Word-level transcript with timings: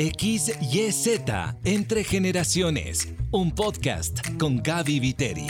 XYZ 0.00 1.20
Entre 1.62 2.04
Generaciones, 2.04 3.12
un 3.32 3.50
podcast 3.50 4.20
con 4.38 4.62
Gaby 4.62 4.98
Viteri. 4.98 5.46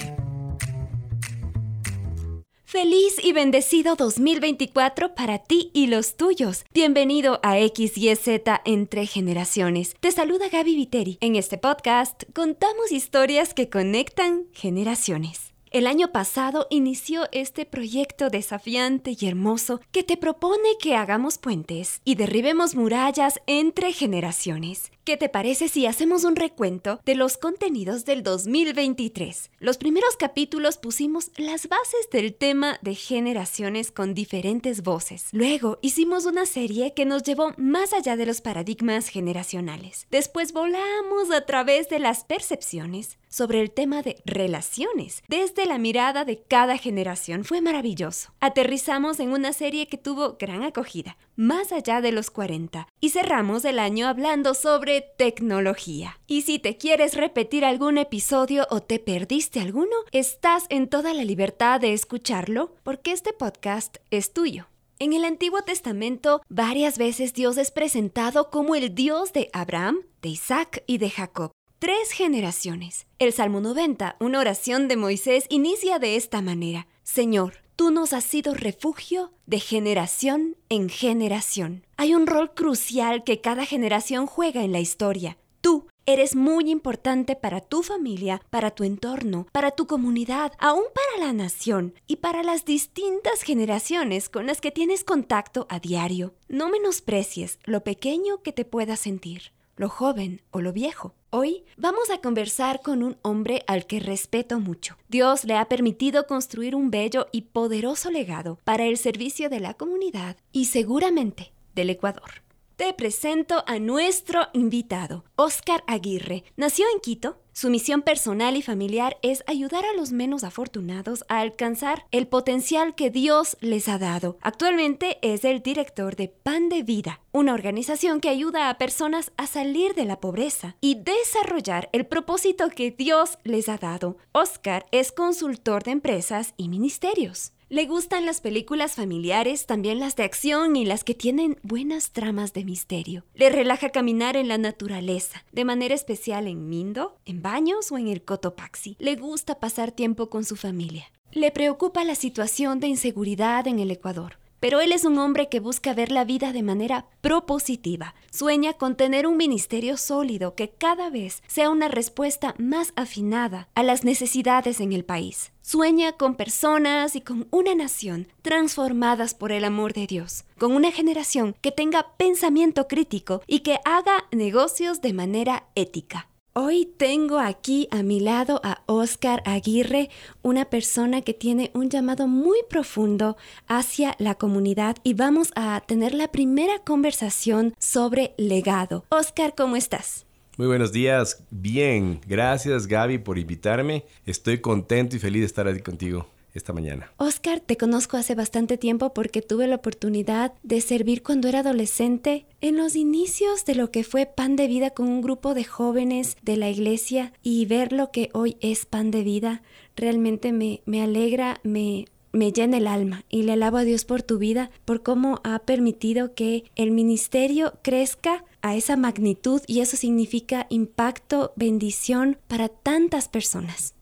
Feliz 2.64 3.14
y 3.22 3.32
bendecido 3.32 3.94
2024 3.94 5.14
para 5.14 5.38
ti 5.38 5.70
y 5.72 5.86
los 5.86 6.16
tuyos. 6.16 6.64
Bienvenido 6.74 7.38
a 7.44 7.58
XYZ 7.58 8.42
Entre 8.64 9.06
Generaciones. 9.06 9.94
Te 10.00 10.10
saluda 10.10 10.48
Gaby 10.48 10.74
Viteri. 10.74 11.18
En 11.20 11.36
este 11.36 11.56
podcast 11.56 12.24
contamos 12.32 12.90
historias 12.90 13.54
que 13.54 13.70
conectan 13.70 14.46
generaciones. 14.52 15.49
El 15.70 15.86
año 15.86 16.10
pasado 16.10 16.66
inició 16.68 17.28
este 17.30 17.64
proyecto 17.64 18.28
desafiante 18.28 19.14
y 19.16 19.28
hermoso 19.28 19.80
que 19.92 20.02
te 20.02 20.16
propone 20.16 20.70
que 20.80 20.96
hagamos 20.96 21.38
puentes 21.38 22.00
y 22.04 22.16
derribemos 22.16 22.74
murallas 22.74 23.40
entre 23.46 23.92
generaciones. 23.92 24.90
¿Qué 25.10 25.16
te 25.16 25.28
parece 25.28 25.66
si 25.66 25.86
hacemos 25.86 26.22
un 26.22 26.36
recuento 26.36 27.00
de 27.04 27.16
los 27.16 27.36
contenidos 27.36 28.04
del 28.04 28.22
2023? 28.22 29.50
Los 29.58 29.76
primeros 29.76 30.14
capítulos 30.16 30.78
pusimos 30.78 31.32
las 31.36 31.68
bases 31.68 32.08
del 32.12 32.32
tema 32.32 32.78
de 32.82 32.94
generaciones 32.94 33.90
con 33.90 34.14
diferentes 34.14 34.84
voces. 34.84 35.26
Luego 35.32 35.80
hicimos 35.82 36.26
una 36.26 36.46
serie 36.46 36.94
que 36.94 37.06
nos 37.06 37.24
llevó 37.24 37.54
más 37.56 37.92
allá 37.92 38.14
de 38.14 38.24
los 38.24 38.40
paradigmas 38.40 39.08
generacionales. 39.08 40.06
Después 40.12 40.52
volamos 40.52 41.32
a 41.32 41.44
través 41.44 41.88
de 41.88 41.98
las 41.98 42.22
percepciones 42.22 43.18
sobre 43.28 43.60
el 43.60 43.70
tema 43.70 44.02
de 44.02 44.20
relaciones 44.24 45.22
desde 45.28 45.66
la 45.66 45.78
mirada 45.78 46.24
de 46.24 46.42
cada 46.42 46.76
generación. 46.76 47.44
Fue 47.44 47.60
maravilloso. 47.60 48.32
Aterrizamos 48.40 49.18
en 49.20 49.32
una 49.32 49.52
serie 49.52 49.86
que 49.86 49.98
tuvo 49.98 50.36
gran 50.38 50.62
acogida, 50.62 51.16
más 51.36 51.72
allá 51.72 52.00
de 52.00 52.12
los 52.12 52.30
40, 52.30 52.86
y 53.00 53.10
cerramos 53.10 53.64
el 53.64 53.78
año 53.78 54.06
hablando 54.06 54.54
sobre 54.54 54.99
tecnología. 55.00 56.20
Y 56.26 56.42
si 56.42 56.58
te 56.58 56.76
quieres 56.76 57.14
repetir 57.14 57.64
algún 57.64 57.98
episodio 57.98 58.66
o 58.70 58.80
te 58.80 58.98
perdiste 58.98 59.60
alguno, 59.60 59.96
estás 60.12 60.66
en 60.68 60.88
toda 60.88 61.14
la 61.14 61.24
libertad 61.24 61.80
de 61.80 61.92
escucharlo 61.92 62.74
porque 62.82 63.12
este 63.12 63.32
podcast 63.32 63.98
es 64.10 64.32
tuyo. 64.32 64.66
En 64.98 65.14
el 65.14 65.24
Antiguo 65.24 65.62
Testamento, 65.62 66.42
varias 66.50 66.98
veces 66.98 67.32
Dios 67.32 67.56
es 67.56 67.70
presentado 67.70 68.50
como 68.50 68.74
el 68.74 68.94
Dios 68.94 69.32
de 69.32 69.48
Abraham, 69.54 70.00
de 70.20 70.28
Isaac 70.28 70.84
y 70.86 70.98
de 70.98 71.08
Jacob. 71.08 71.52
Tres 71.78 72.10
generaciones. 72.10 73.06
El 73.18 73.32
Salmo 73.32 73.62
90, 73.62 74.16
una 74.20 74.38
oración 74.38 74.88
de 74.88 74.98
Moisés, 74.98 75.46
inicia 75.48 75.98
de 75.98 76.16
esta 76.16 76.42
manera. 76.42 76.86
Señor, 77.02 77.54
tú 77.80 77.90
nos 77.90 78.12
has 78.12 78.24
sido 78.24 78.52
refugio 78.52 79.32
de 79.46 79.58
generación 79.58 80.54
en 80.68 80.90
generación. 80.90 81.86
Hay 81.96 82.14
un 82.14 82.26
rol 82.26 82.52
crucial 82.52 83.24
que 83.24 83.40
cada 83.40 83.64
generación 83.64 84.26
juega 84.26 84.62
en 84.64 84.72
la 84.72 84.80
historia. 84.80 85.38
Tú 85.62 85.86
eres 86.04 86.36
muy 86.36 86.70
importante 86.70 87.36
para 87.36 87.62
tu 87.62 87.82
familia, 87.82 88.42
para 88.50 88.70
tu 88.70 88.84
entorno, 88.84 89.46
para 89.50 89.70
tu 89.70 89.86
comunidad, 89.86 90.52
aún 90.58 90.84
para 90.94 91.26
la 91.26 91.32
nación 91.32 91.94
y 92.06 92.16
para 92.16 92.42
las 92.42 92.66
distintas 92.66 93.40
generaciones 93.40 94.28
con 94.28 94.44
las 94.44 94.60
que 94.60 94.72
tienes 94.72 95.02
contacto 95.02 95.66
a 95.70 95.80
diario. 95.80 96.34
No 96.48 96.68
menosprecies 96.68 97.58
lo 97.64 97.82
pequeño 97.82 98.42
que 98.42 98.52
te 98.52 98.66
puedas 98.66 99.00
sentir 99.00 99.52
lo 99.80 99.88
joven 99.88 100.42
o 100.50 100.60
lo 100.60 100.74
viejo. 100.74 101.14
Hoy 101.32 101.62
vamos 101.76 102.10
a 102.10 102.18
conversar 102.18 102.82
con 102.82 103.04
un 103.04 103.16
hombre 103.22 103.62
al 103.68 103.86
que 103.86 104.00
respeto 104.00 104.58
mucho. 104.58 104.96
Dios 105.08 105.44
le 105.44 105.54
ha 105.54 105.66
permitido 105.66 106.26
construir 106.26 106.74
un 106.74 106.90
bello 106.90 107.28
y 107.30 107.42
poderoso 107.42 108.10
legado 108.10 108.58
para 108.64 108.84
el 108.86 108.96
servicio 108.96 109.48
de 109.48 109.60
la 109.60 109.74
comunidad 109.74 110.36
y 110.50 110.64
seguramente 110.64 111.52
del 111.76 111.90
Ecuador. 111.90 112.42
Te 112.80 112.94
presento 112.94 113.62
a 113.66 113.78
nuestro 113.78 114.48
invitado, 114.54 115.22
Oscar 115.36 115.84
Aguirre. 115.86 116.44
Nació 116.56 116.86
en 116.94 117.00
Quito. 117.00 117.36
Su 117.52 117.68
misión 117.68 118.00
personal 118.00 118.56
y 118.56 118.62
familiar 118.62 119.18
es 119.20 119.44
ayudar 119.46 119.84
a 119.84 119.92
los 119.92 120.12
menos 120.12 120.44
afortunados 120.44 121.22
a 121.28 121.40
alcanzar 121.40 122.06
el 122.10 122.26
potencial 122.26 122.94
que 122.94 123.10
Dios 123.10 123.58
les 123.60 123.86
ha 123.86 123.98
dado. 123.98 124.38
Actualmente 124.40 125.18
es 125.20 125.44
el 125.44 125.60
director 125.60 126.16
de 126.16 126.28
Pan 126.28 126.70
de 126.70 126.82
Vida, 126.82 127.20
una 127.32 127.52
organización 127.52 128.18
que 128.18 128.30
ayuda 128.30 128.70
a 128.70 128.78
personas 128.78 129.30
a 129.36 129.46
salir 129.46 129.92
de 129.94 130.06
la 130.06 130.18
pobreza 130.18 130.76
y 130.80 130.94
desarrollar 130.94 131.90
el 131.92 132.06
propósito 132.06 132.70
que 132.70 132.90
Dios 132.90 133.36
les 133.44 133.68
ha 133.68 133.76
dado. 133.76 134.16
Oscar 134.32 134.86
es 134.90 135.12
consultor 135.12 135.82
de 135.82 135.90
empresas 135.90 136.54
y 136.56 136.70
ministerios. 136.70 137.52
Le 137.70 137.86
gustan 137.86 138.26
las 138.26 138.40
películas 138.40 138.96
familiares, 138.96 139.64
también 139.64 140.00
las 140.00 140.16
de 140.16 140.24
acción 140.24 140.74
y 140.74 140.84
las 140.84 141.04
que 141.04 141.14
tienen 141.14 141.56
buenas 141.62 142.10
tramas 142.10 142.52
de 142.52 142.64
misterio. 142.64 143.24
Le 143.32 143.48
relaja 143.48 143.90
caminar 143.90 144.36
en 144.36 144.48
la 144.48 144.58
naturaleza, 144.58 145.44
de 145.52 145.64
manera 145.64 145.94
especial 145.94 146.48
en 146.48 146.68
Mindo, 146.68 147.16
en 147.26 147.42
baños 147.42 147.92
o 147.92 147.98
en 147.98 148.08
el 148.08 148.24
Cotopaxi. 148.24 148.96
Le 148.98 149.14
gusta 149.14 149.60
pasar 149.60 149.92
tiempo 149.92 150.28
con 150.28 150.44
su 150.44 150.56
familia. 150.56 151.12
Le 151.30 151.52
preocupa 151.52 152.02
la 152.02 152.16
situación 152.16 152.80
de 152.80 152.88
inseguridad 152.88 153.68
en 153.68 153.78
el 153.78 153.92
Ecuador. 153.92 154.39
Pero 154.60 154.80
él 154.80 154.92
es 154.92 155.04
un 155.04 155.18
hombre 155.18 155.48
que 155.48 155.58
busca 155.58 155.94
ver 155.94 156.12
la 156.12 156.24
vida 156.24 156.52
de 156.52 156.62
manera 156.62 157.06
propositiva. 157.22 158.14
Sueña 158.30 158.74
con 158.74 158.96
tener 158.96 159.26
un 159.26 159.36
ministerio 159.36 159.96
sólido 159.96 160.54
que 160.54 160.70
cada 160.70 161.10
vez 161.10 161.42
sea 161.46 161.70
una 161.70 161.88
respuesta 161.88 162.54
más 162.58 162.92
afinada 162.94 163.68
a 163.74 163.82
las 163.82 164.04
necesidades 164.04 164.80
en 164.80 164.92
el 164.92 165.04
país. 165.04 165.52
Sueña 165.62 166.12
con 166.12 166.34
personas 166.34 167.16
y 167.16 167.20
con 167.20 167.48
una 167.50 167.74
nación 167.74 168.28
transformadas 168.42 169.34
por 169.34 169.50
el 169.52 169.64
amor 169.64 169.94
de 169.94 170.06
Dios, 170.06 170.44
con 170.58 170.72
una 170.72 170.92
generación 170.92 171.54
que 171.60 171.72
tenga 171.72 172.16
pensamiento 172.16 172.86
crítico 172.86 173.42
y 173.46 173.60
que 173.60 173.78
haga 173.84 174.24
negocios 174.30 175.00
de 175.00 175.12
manera 175.12 175.64
ética. 175.74 176.28
Hoy 176.52 176.88
tengo 176.96 177.38
aquí 177.38 177.86
a 177.92 178.02
mi 178.02 178.18
lado 178.18 178.60
a 178.64 178.82
Oscar 178.86 179.40
Aguirre, 179.46 180.10
una 180.42 180.64
persona 180.64 181.22
que 181.22 181.32
tiene 181.32 181.70
un 181.74 181.90
llamado 181.90 182.26
muy 182.26 182.58
profundo 182.68 183.36
hacia 183.68 184.16
la 184.18 184.34
comunidad 184.34 184.96
y 185.04 185.14
vamos 185.14 185.52
a 185.54 185.80
tener 185.86 186.12
la 186.12 186.26
primera 186.32 186.80
conversación 186.80 187.72
sobre 187.78 188.34
legado. 188.36 189.04
Oscar, 189.10 189.54
¿cómo 189.56 189.76
estás? 189.76 190.26
Muy 190.56 190.66
buenos 190.66 190.90
días, 190.90 191.44
bien, 191.50 192.20
gracias 192.26 192.88
Gaby 192.88 193.18
por 193.18 193.38
invitarme. 193.38 194.04
Estoy 194.26 194.60
contento 194.60 195.14
y 195.14 195.20
feliz 195.20 195.42
de 195.42 195.46
estar 195.46 195.68
aquí 195.68 195.82
contigo 195.82 196.26
esta 196.54 196.72
mañana. 196.72 197.12
Oscar, 197.16 197.60
te 197.60 197.76
conozco 197.76 198.16
hace 198.16 198.34
bastante 198.34 198.76
tiempo 198.76 199.14
porque 199.14 199.42
tuve 199.42 199.66
la 199.66 199.76
oportunidad 199.76 200.52
de 200.62 200.80
servir 200.80 201.22
cuando 201.22 201.48
era 201.48 201.60
adolescente 201.60 202.46
en 202.60 202.76
los 202.76 202.96
inicios 202.96 203.64
de 203.64 203.74
lo 203.74 203.90
que 203.90 204.04
fue 204.04 204.26
Pan 204.26 204.56
de 204.56 204.66
Vida 204.66 204.90
con 204.90 205.08
un 205.08 205.22
grupo 205.22 205.54
de 205.54 205.64
jóvenes 205.64 206.36
de 206.42 206.56
la 206.56 206.68
iglesia 206.70 207.32
y 207.42 207.66
ver 207.66 207.92
lo 207.92 208.10
que 208.10 208.30
hoy 208.32 208.56
es 208.60 208.86
Pan 208.86 209.10
de 209.10 209.22
Vida 209.22 209.62
realmente 209.96 210.52
me, 210.52 210.82
me 210.86 211.02
alegra, 211.02 211.60
me, 211.62 212.06
me 212.32 212.52
llena 212.52 212.78
el 212.78 212.86
alma 212.86 213.24
y 213.28 213.42
le 213.42 213.52
alabo 213.52 213.78
a 213.78 213.84
Dios 213.84 214.04
por 214.04 214.22
tu 214.22 214.38
vida, 214.38 214.70
por 214.84 215.02
cómo 215.02 215.40
ha 215.44 215.58
permitido 215.60 216.34
que 216.34 216.64
el 216.76 216.90
ministerio 216.90 217.74
crezca 217.82 218.44
a 218.62 218.76
esa 218.76 218.96
magnitud 218.96 219.62
y 219.66 219.80
eso 219.80 219.96
significa 219.96 220.66
impacto, 220.70 221.52
bendición 221.56 222.38
para 222.48 222.68
tantas 222.68 223.28
personas. 223.28 223.94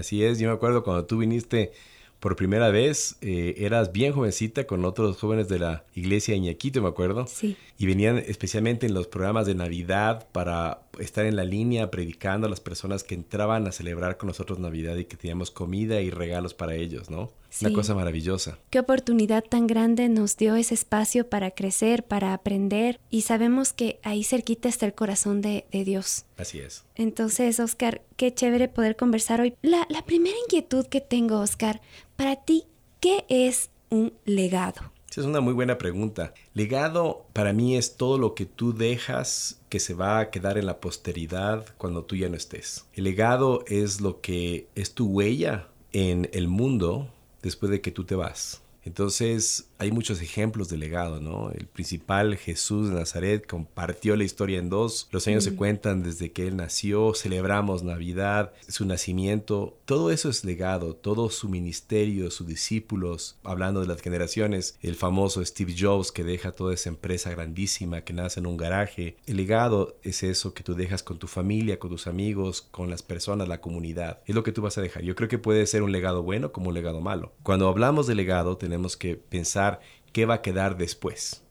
Así 0.00 0.24
es, 0.24 0.38
yo 0.38 0.48
me 0.48 0.54
acuerdo 0.54 0.82
cuando 0.82 1.04
tú 1.04 1.18
viniste 1.18 1.72
por 2.20 2.36
primera 2.36 2.70
vez, 2.70 3.16
eh, 3.22 3.54
eras 3.58 3.92
bien 3.92 4.12
jovencita 4.12 4.66
con 4.66 4.84
otros 4.84 5.16
jóvenes 5.16 5.48
de 5.48 5.58
la 5.58 5.84
iglesia 5.94 6.34
Iñaquito, 6.34 6.82
me 6.82 6.88
acuerdo. 6.88 7.26
Sí. 7.26 7.56
Y 7.78 7.86
venían 7.86 8.18
especialmente 8.18 8.86
en 8.86 8.92
los 8.92 9.06
programas 9.06 9.46
de 9.46 9.54
Navidad 9.54 10.28
para 10.30 10.82
estar 11.00 11.26
en 11.26 11.36
la 11.36 11.44
línea 11.44 11.90
predicando 11.90 12.46
a 12.46 12.50
las 12.50 12.60
personas 12.60 13.04
que 13.04 13.14
entraban 13.14 13.66
a 13.66 13.72
celebrar 13.72 14.16
con 14.16 14.28
nosotros 14.28 14.58
Navidad 14.58 14.96
y 14.96 15.04
que 15.04 15.16
teníamos 15.16 15.50
comida 15.50 16.00
y 16.00 16.10
regalos 16.10 16.54
para 16.54 16.74
ellos, 16.74 17.10
¿no? 17.10 17.32
Una 17.60 17.72
cosa 17.72 17.94
maravillosa. 17.94 18.58
Qué 18.70 18.78
oportunidad 18.78 19.42
tan 19.42 19.66
grande 19.66 20.08
nos 20.08 20.36
dio 20.36 20.54
ese 20.54 20.74
espacio 20.74 21.28
para 21.28 21.50
crecer, 21.50 22.04
para 22.04 22.32
aprender 22.32 23.00
y 23.10 23.22
sabemos 23.22 23.72
que 23.72 23.98
ahí 24.04 24.22
cerquita 24.22 24.68
está 24.68 24.86
el 24.86 24.94
corazón 24.94 25.40
de, 25.40 25.64
Dios. 25.72 26.26
Así 26.36 26.60
es. 26.60 26.84
Entonces, 26.94 27.58
Oscar, 27.58 28.02
qué 28.16 28.32
chévere 28.32 28.68
poder 28.68 28.96
conversar 28.96 29.40
hoy. 29.40 29.54
La, 29.62 29.86
la 29.88 30.04
primera 30.04 30.36
inquietud 30.44 30.86
que 30.86 31.00
tengo, 31.00 31.40
Oscar, 31.40 31.80
para 32.16 32.36
ti, 32.36 32.64
¿qué 33.00 33.24
es 33.28 33.70
un 33.88 34.12
legado? 34.24 34.92
Esa 35.10 35.22
es 35.22 35.26
una 35.26 35.40
muy 35.40 35.54
buena 35.54 35.76
pregunta. 35.76 36.34
Legado 36.54 37.26
para 37.32 37.52
mí 37.52 37.76
es 37.76 37.96
todo 37.96 38.16
lo 38.16 38.36
que 38.36 38.46
tú 38.46 38.72
dejas 38.72 39.60
que 39.68 39.80
se 39.80 39.92
va 39.92 40.20
a 40.20 40.30
quedar 40.30 40.56
en 40.56 40.66
la 40.66 40.78
posteridad 40.78 41.66
cuando 41.78 42.04
tú 42.04 42.14
ya 42.14 42.28
no 42.28 42.36
estés. 42.36 42.86
El 42.92 43.04
legado 43.04 43.64
es 43.66 44.00
lo 44.00 44.20
que 44.20 44.68
es 44.76 44.94
tu 44.94 45.08
huella 45.08 45.66
en 45.92 46.30
el 46.32 46.46
mundo 46.46 47.08
después 47.42 47.72
de 47.72 47.80
que 47.80 47.90
tú 47.90 48.04
te 48.04 48.14
vas. 48.14 48.62
Entonces, 48.84 49.68
hay 49.78 49.90
muchos 49.90 50.20
ejemplos 50.20 50.68
de 50.68 50.76
legado, 50.76 51.20
¿no? 51.20 51.50
El 51.50 51.66
principal, 51.66 52.36
Jesús 52.36 52.88
de 52.88 52.94
Nazaret, 52.94 53.46
compartió 53.46 54.16
la 54.16 54.24
historia 54.24 54.58
en 54.58 54.68
dos. 54.68 55.08
Los 55.10 55.26
años 55.26 55.44
se 55.44 55.54
cuentan 55.54 56.02
desde 56.02 56.32
que 56.32 56.46
él 56.46 56.56
nació, 56.56 57.14
celebramos 57.14 57.82
Navidad, 57.82 58.52
su 58.68 58.84
nacimiento. 58.84 59.78
Todo 59.84 60.10
eso 60.10 60.28
es 60.28 60.44
legado, 60.44 60.94
todo 60.94 61.30
su 61.30 61.48
ministerio, 61.48 62.30
sus 62.30 62.46
discípulos, 62.46 63.38
hablando 63.42 63.80
de 63.80 63.86
las 63.86 64.00
generaciones, 64.00 64.78
el 64.82 64.96
famoso 64.96 65.44
Steve 65.44 65.74
Jobs 65.78 66.12
que 66.12 66.24
deja 66.24 66.52
toda 66.52 66.74
esa 66.74 66.88
empresa 66.88 67.30
grandísima 67.30 68.02
que 68.02 68.12
nace 68.12 68.40
en 68.40 68.46
un 68.46 68.56
garaje. 68.56 69.16
El 69.26 69.36
legado 69.36 69.96
es 70.02 70.22
eso 70.22 70.54
que 70.54 70.62
tú 70.62 70.74
dejas 70.74 71.02
con 71.02 71.18
tu 71.18 71.26
familia, 71.26 71.78
con 71.78 71.90
tus 71.90 72.06
amigos, 72.06 72.62
con 72.62 72.90
las 72.90 73.02
personas, 73.02 73.48
la 73.48 73.60
comunidad. 73.60 74.20
Es 74.26 74.34
lo 74.34 74.42
que 74.42 74.52
tú 74.52 74.62
vas 74.62 74.78
a 74.78 74.82
dejar. 74.82 75.02
Yo 75.02 75.14
creo 75.14 75.28
que 75.28 75.38
puede 75.38 75.66
ser 75.66 75.82
un 75.82 75.92
legado 75.92 76.22
bueno 76.22 76.52
como 76.52 76.68
un 76.68 76.74
legado 76.74 77.00
malo. 77.00 77.32
Cuando 77.42 77.68
hablamos 77.68 78.06
de 78.06 78.14
legado, 78.14 78.56
tenemos 78.56 78.69
que 78.96 79.16
pensar 79.16 79.80
qué 80.12 80.26
va 80.26 80.34
a 80.34 80.42
quedar 80.42 80.76
después. 80.76 81.42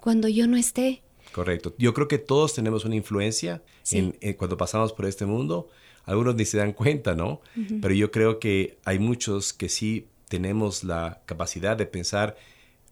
Cuando 0.00 0.28
yo 0.28 0.46
no 0.46 0.56
esté. 0.56 1.02
Correcto. 1.32 1.74
Yo 1.78 1.92
creo 1.94 2.08
que 2.08 2.18
todos 2.18 2.54
tenemos 2.54 2.84
una 2.84 2.96
influencia 2.96 3.62
en, 3.90 4.12
cuando 4.34 4.56
pasamos 4.56 4.92
por 4.92 5.06
este 5.06 5.26
mundo. 5.26 5.68
Algunos 6.04 6.36
ni 6.36 6.44
se 6.44 6.58
dan 6.58 6.72
cuenta, 6.72 7.14
¿no? 7.14 7.40
Pero 7.82 7.92
yo 7.94 8.10
creo 8.10 8.38
que 8.38 8.78
hay 8.84 8.98
muchos 8.98 9.52
que 9.52 9.68
sí 9.68 10.06
tenemos 10.28 10.84
la 10.84 11.22
capacidad 11.26 11.76
de 11.76 11.86
pensar 11.86 12.36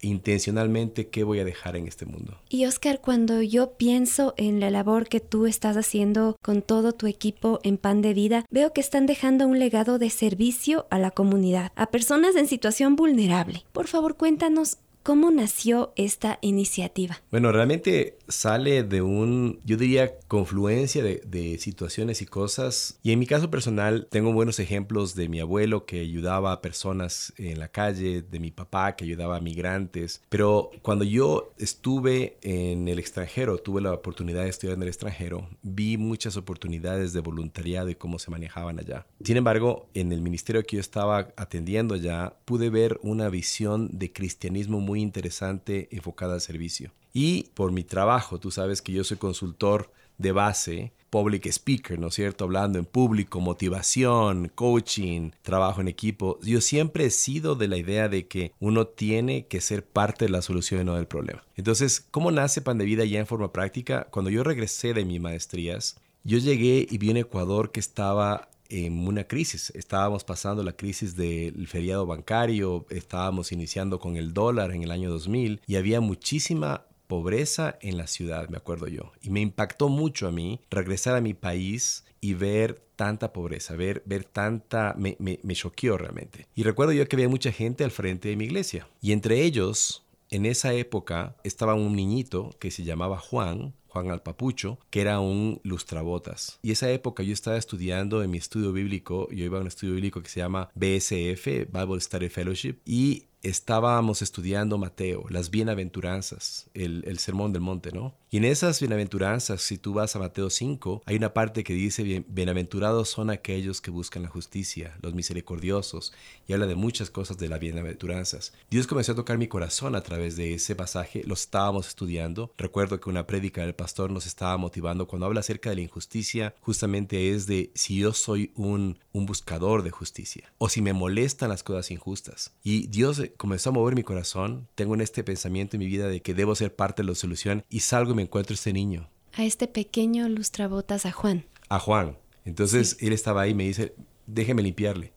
intencionalmente 0.02 1.08
qué 1.08 1.24
voy 1.24 1.40
a 1.40 1.44
dejar 1.44 1.76
en 1.76 1.86
este 1.86 2.06
mundo. 2.06 2.38
Y 2.48 2.66
Oscar, 2.66 3.00
cuando 3.00 3.42
yo 3.42 3.72
pienso 3.72 4.34
en 4.36 4.60
la 4.60 4.70
labor 4.70 5.08
que 5.08 5.20
tú 5.20 5.46
estás 5.46 5.76
haciendo 5.76 6.36
con 6.42 6.62
todo 6.62 6.92
tu 6.92 7.06
equipo 7.06 7.60
en 7.62 7.78
Pan 7.78 8.02
de 8.02 8.14
Vida, 8.14 8.44
veo 8.50 8.72
que 8.72 8.80
están 8.80 9.06
dejando 9.06 9.46
un 9.46 9.58
legado 9.58 9.98
de 9.98 10.10
servicio 10.10 10.86
a 10.90 10.98
la 10.98 11.10
comunidad, 11.10 11.72
a 11.76 11.86
personas 11.90 12.36
en 12.36 12.46
situación 12.46 12.96
vulnerable. 12.96 13.64
Por 13.72 13.86
favor, 13.86 14.16
cuéntanos 14.16 14.78
¿Cómo 15.06 15.30
nació 15.30 15.92
esta 15.94 16.40
iniciativa? 16.42 17.22
Bueno, 17.30 17.52
realmente 17.52 18.18
sale 18.26 18.82
de 18.82 19.02
un, 19.02 19.60
yo 19.64 19.76
diría, 19.76 20.18
confluencia 20.26 21.00
de, 21.04 21.58
situaciones 21.60 22.22
y 22.22 22.26
cosas. 22.26 22.98
Y 23.04 23.12
en 23.12 23.20
mi 23.20 23.26
caso 23.26 23.48
personal, 23.48 24.08
tengo 24.10 24.32
buenos 24.32 24.58
ejemplos 24.58 25.14
de 25.14 25.28
mi 25.28 25.38
abuelo 25.38 25.86
que 25.86 26.00
ayudaba 26.00 26.50
a 26.50 26.60
personas 26.60 27.32
en 27.36 27.60
la 27.60 27.68
calle, 27.68 28.22
de 28.22 28.40
mi 28.40 28.50
papá 28.50 28.96
que 28.96 29.04
ayudaba 29.04 29.36
a 29.36 29.40
migrantes. 29.40 30.22
Pero 30.28 30.72
cuando 30.82 31.04
yo 31.04 31.52
estuve 31.56 32.38
en 32.42 32.88
el 32.88 32.98
extranjero, 32.98 33.58
tuve 33.58 33.82
la 33.82 33.92
oportunidad 33.92 34.42
de 34.42 34.48
estudiar 34.48 34.76
en 34.76 34.82
el 34.82 34.88
extranjero, 34.88 35.48
vi 35.62 35.98
muchas 35.98 36.36
oportunidades 36.36 37.12
de 37.12 37.20
voluntariado 37.20 37.90
y 37.90 37.94
cómo 37.94 38.18
se 38.18 38.32
manejaban 38.32 38.80
allá. 38.80 39.06
Sin 39.22 39.36
embargo, 39.36 39.88
en 39.94 40.10
el 40.10 40.20
ministerio 40.20 40.64
que 40.64 40.78
yo 40.78 40.80
estaba 40.80 41.28
atendiendo 41.36 41.94
allá, 41.94 42.34
pude 42.44 42.70
ver 42.70 42.98
una 43.04 43.28
visión 43.28 43.88
de 43.92 44.12
cristianismo 44.12 44.80
muy 44.80 44.95
interesante 45.00 45.88
enfocada 45.90 46.34
al 46.34 46.40
servicio. 46.40 46.92
Y 47.12 47.50
por 47.54 47.72
mi 47.72 47.84
trabajo, 47.84 48.38
tú 48.38 48.50
sabes 48.50 48.82
que 48.82 48.92
yo 48.92 49.04
soy 49.04 49.16
consultor 49.16 49.90
de 50.18 50.32
base, 50.32 50.92
public 51.10 51.46
speaker, 51.46 51.98
¿no 51.98 52.08
es 52.08 52.14
cierto? 52.14 52.44
Hablando 52.44 52.78
en 52.78 52.84
público, 52.84 53.40
motivación, 53.40 54.50
coaching, 54.54 55.30
trabajo 55.42 55.80
en 55.80 55.88
equipo. 55.88 56.38
Yo 56.42 56.60
siempre 56.60 57.06
he 57.06 57.10
sido 57.10 57.54
de 57.54 57.68
la 57.68 57.76
idea 57.76 58.08
de 58.08 58.26
que 58.26 58.52
uno 58.60 58.86
tiene 58.86 59.46
que 59.46 59.60
ser 59.60 59.84
parte 59.84 60.26
de 60.26 60.30
la 60.30 60.42
solución 60.42 60.80
y 60.80 60.84
no 60.84 60.96
del 60.96 61.06
problema. 61.06 61.44
Entonces, 61.54 62.06
¿cómo 62.10 62.30
nace 62.30 62.60
Pan 62.60 62.78
de 62.78 62.84
Vida 62.84 63.04
ya 63.04 63.18
en 63.18 63.26
forma 63.26 63.52
práctica? 63.52 64.08
Cuando 64.10 64.30
yo 64.30 64.44
regresé 64.44 64.94
de 64.94 65.04
mis 65.04 65.20
maestrías, 65.20 65.96
yo 66.24 66.38
llegué 66.38 66.86
y 66.90 66.98
vi 66.98 67.10
un 67.10 67.18
Ecuador 67.18 67.70
que 67.70 67.80
estaba 67.80 68.48
en 68.68 69.06
una 69.06 69.24
crisis. 69.24 69.72
Estábamos 69.74 70.24
pasando 70.24 70.62
la 70.62 70.72
crisis 70.72 71.16
del 71.16 71.66
feriado 71.66 72.06
bancario, 72.06 72.86
estábamos 72.90 73.52
iniciando 73.52 73.98
con 73.98 74.16
el 74.16 74.32
dólar 74.32 74.72
en 74.72 74.82
el 74.82 74.90
año 74.90 75.10
2000 75.10 75.60
y 75.66 75.76
había 75.76 76.00
muchísima 76.00 76.86
pobreza 77.06 77.78
en 77.80 77.96
la 77.96 78.06
ciudad, 78.06 78.48
me 78.48 78.56
acuerdo 78.56 78.88
yo. 78.88 79.12
Y 79.22 79.30
me 79.30 79.40
impactó 79.40 79.88
mucho 79.88 80.26
a 80.26 80.32
mí 80.32 80.60
regresar 80.70 81.14
a 81.14 81.20
mi 81.20 81.34
país 81.34 82.04
y 82.20 82.34
ver 82.34 82.82
tanta 82.96 83.32
pobreza, 83.32 83.76
ver, 83.76 84.02
ver 84.06 84.24
tanta... 84.24 84.94
Me, 84.98 85.16
me, 85.18 85.38
me 85.42 85.54
choqueó 85.54 85.98
realmente. 85.98 86.46
Y 86.54 86.62
recuerdo 86.62 86.92
yo 86.92 87.06
que 87.06 87.16
había 87.16 87.28
mucha 87.28 87.52
gente 87.52 87.84
al 87.84 87.90
frente 87.90 88.28
de 88.28 88.36
mi 88.36 88.44
iglesia. 88.44 88.88
Y 89.00 89.12
entre 89.12 89.42
ellos, 89.42 90.04
en 90.30 90.46
esa 90.46 90.72
época, 90.72 91.36
estaba 91.44 91.74
un 91.74 91.94
niñito 91.94 92.56
que 92.58 92.70
se 92.70 92.84
llamaba 92.84 93.18
Juan, 93.18 93.74
Juan 93.96 94.10
Alpapucho, 94.10 94.78
que 94.90 95.00
era 95.00 95.20
un 95.20 95.60
lustrabotas. 95.62 96.58
Y 96.62 96.72
esa 96.72 96.90
época 96.90 97.22
yo 97.22 97.32
estaba 97.32 97.56
estudiando 97.56 98.22
en 98.22 98.30
mi 98.30 98.36
estudio 98.36 98.72
bíblico, 98.72 99.28
yo 99.30 99.44
iba 99.44 99.56
a 99.56 99.62
un 99.62 99.66
estudio 99.66 99.94
bíblico 99.94 100.22
que 100.22 100.28
se 100.28 100.40
llama 100.40 100.68
BSF, 100.74 101.46
Bible 101.72 102.00
Study 102.00 102.28
Fellowship, 102.28 102.76
y 102.84 103.25
estábamos 103.48 104.22
estudiando 104.22 104.78
Mateo, 104.78 105.24
las 105.28 105.50
bienaventuranzas, 105.50 106.68
el, 106.74 107.04
el 107.06 107.18
sermón 107.18 107.52
del 107.52 107.62
monte, 107.62 107.92
¿no? 107.92 108.14
Y 108.28 108.38
en 108.38 108.44
esas 108.44 108.80
bienaventuranzas, 108.80 109.62
si 109.62 109.78
tú 109.78 109.94
vas 109.94 110.16
a 110.16 110.18
Mateo 110.18 110.50
5, 110.50 111.02
hay 111.06 111.16
una 111.16 111.32
parte 111.32 111.62
que 111.62 111.74
dice, 111.74 112.24
bienaventurados 112.28 113.08
son 113.08 113.30
aquellos 113.30 113.80
que 113.80 113.92
buscan 113.92 114.24
la 114.24 114.28
justicia, 114.28 114.96
los 115.00 115.14
misericordiosos, 115.14 116.12
y 116.48 116.52
habla 116.52 116.66
de 116.66 116.74
muchas 116.74 117.08
cosas 117.08 117.38
de 117.38 117.48
las 117.48 117.60
bienaventuranzas. 117.60 118.52
Dios 118.68 118.86
comenzó 118.86 119.12
a 119.12 119.16
tocar 119.16 119.38
mi 119.38 119.46
corazón 119.46 119.94
a 119.94 120.02
través 120.02 120.36
de 120.36 120.54
ese 120.54 120.74
pasaje, 120.74 121.22
lo 121.24 121.34
estábamos 121.34 121.86
estudiando. 121.88 122.52
Recuerdo 122.58 122.98
que 122.98 123.08
una 123.08 123.26
prédica 123.26 123.62
del 123.62 123.74
pastor 123.74 124.10
nos 124.10 124.26
estaba 124.26 124.56
motivando 124.56 125.06
cuando 125.06 125.26
habla 125.26 125.40
acerca 125.40 125.70
de 125.70 125.76
la 125.76 125.82
injusticia, 125.82 126.54
justamente 126.60 127.30
es 127.30 127.46
de 127.46 127.70
si 127.74 127.98
yo 127.98 128.12
soy 128.12 128.50
un, 128.56 128.98
un 129.16 129.24
buscador 129.24 129.82
de 129.82 129.90
justicia, 129.90 130.52
o 130.58 130.68
si 130.68 130.82
me 130.82 130.92
molestan 130.92 131.48
las 131.48 131.62
cosas 131.62 131.90
injustas. 131.90 132.52
Y 132.62 132.86
Dios 132.88 133.22
comenzó 133.38 133.70
a 133.70 133.72
mover 133.72 133.94
mi 133.94 134.02
corazón, 134.02 134.68
tengo 134.74 134.94
en 134.94 135.00
este 135.00 135.24
pensamiento 135.24 135.76
en 135.76 135.80
mi 135.80 135.86
vida 135.86 136.08
de 136.08 136.20
que 136.20 136.34
debo 136.34 136.54
ser 136.54 136.76
parte 136.76 137.02
de 137.02 137.08
la 137.08 137.14
solución, 137.14 137.64
y 137.70 137.80
salgo 137.80 138.14
me 138.14 138.22
encuentro 138.22 138.54
este 138.54 138.74
niño. 138.74 139.08
A 139.32 139.44
este 139.44 139.68
pequeño 139.68 140.28
lustrabotas, 140.28 141.06
a 141.06 141.12
Juan. 141.12 141.46
A 141.68 141.78
Juan. 141.78 142.18
Entonces 142.44 142.98
él 143.00 143.12
estaba 143.12 143.42
ahí 143.42 143.52
y 143.52 143.54
me 143.54 143.64
dice, 143.64 143.94
déjeme 144.26 144.62
limpiarle. 144.62 145.12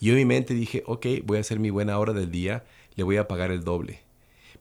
Y 0.00 0.06
yo 0.06 0.12
en 0.12 0.18
mi 0.18 0.24
mente 0.24 0.52
dije, 0.52 0.82
ok, 0.86 1.06
voy 1.24 1.38
a 1.38 1.40
hacer 1.40 1.60
mi 1.60 1.70
buena 1.70 1.98
hora 1.98 2.12
del 2.12 2.30
día, 2.30 2.64
le 2.96 3.04
voy 3.04 3.16
a 3.16 3.28
pagar 3.28 3.52
el 3.52 3.62
doble. 3.62 4.00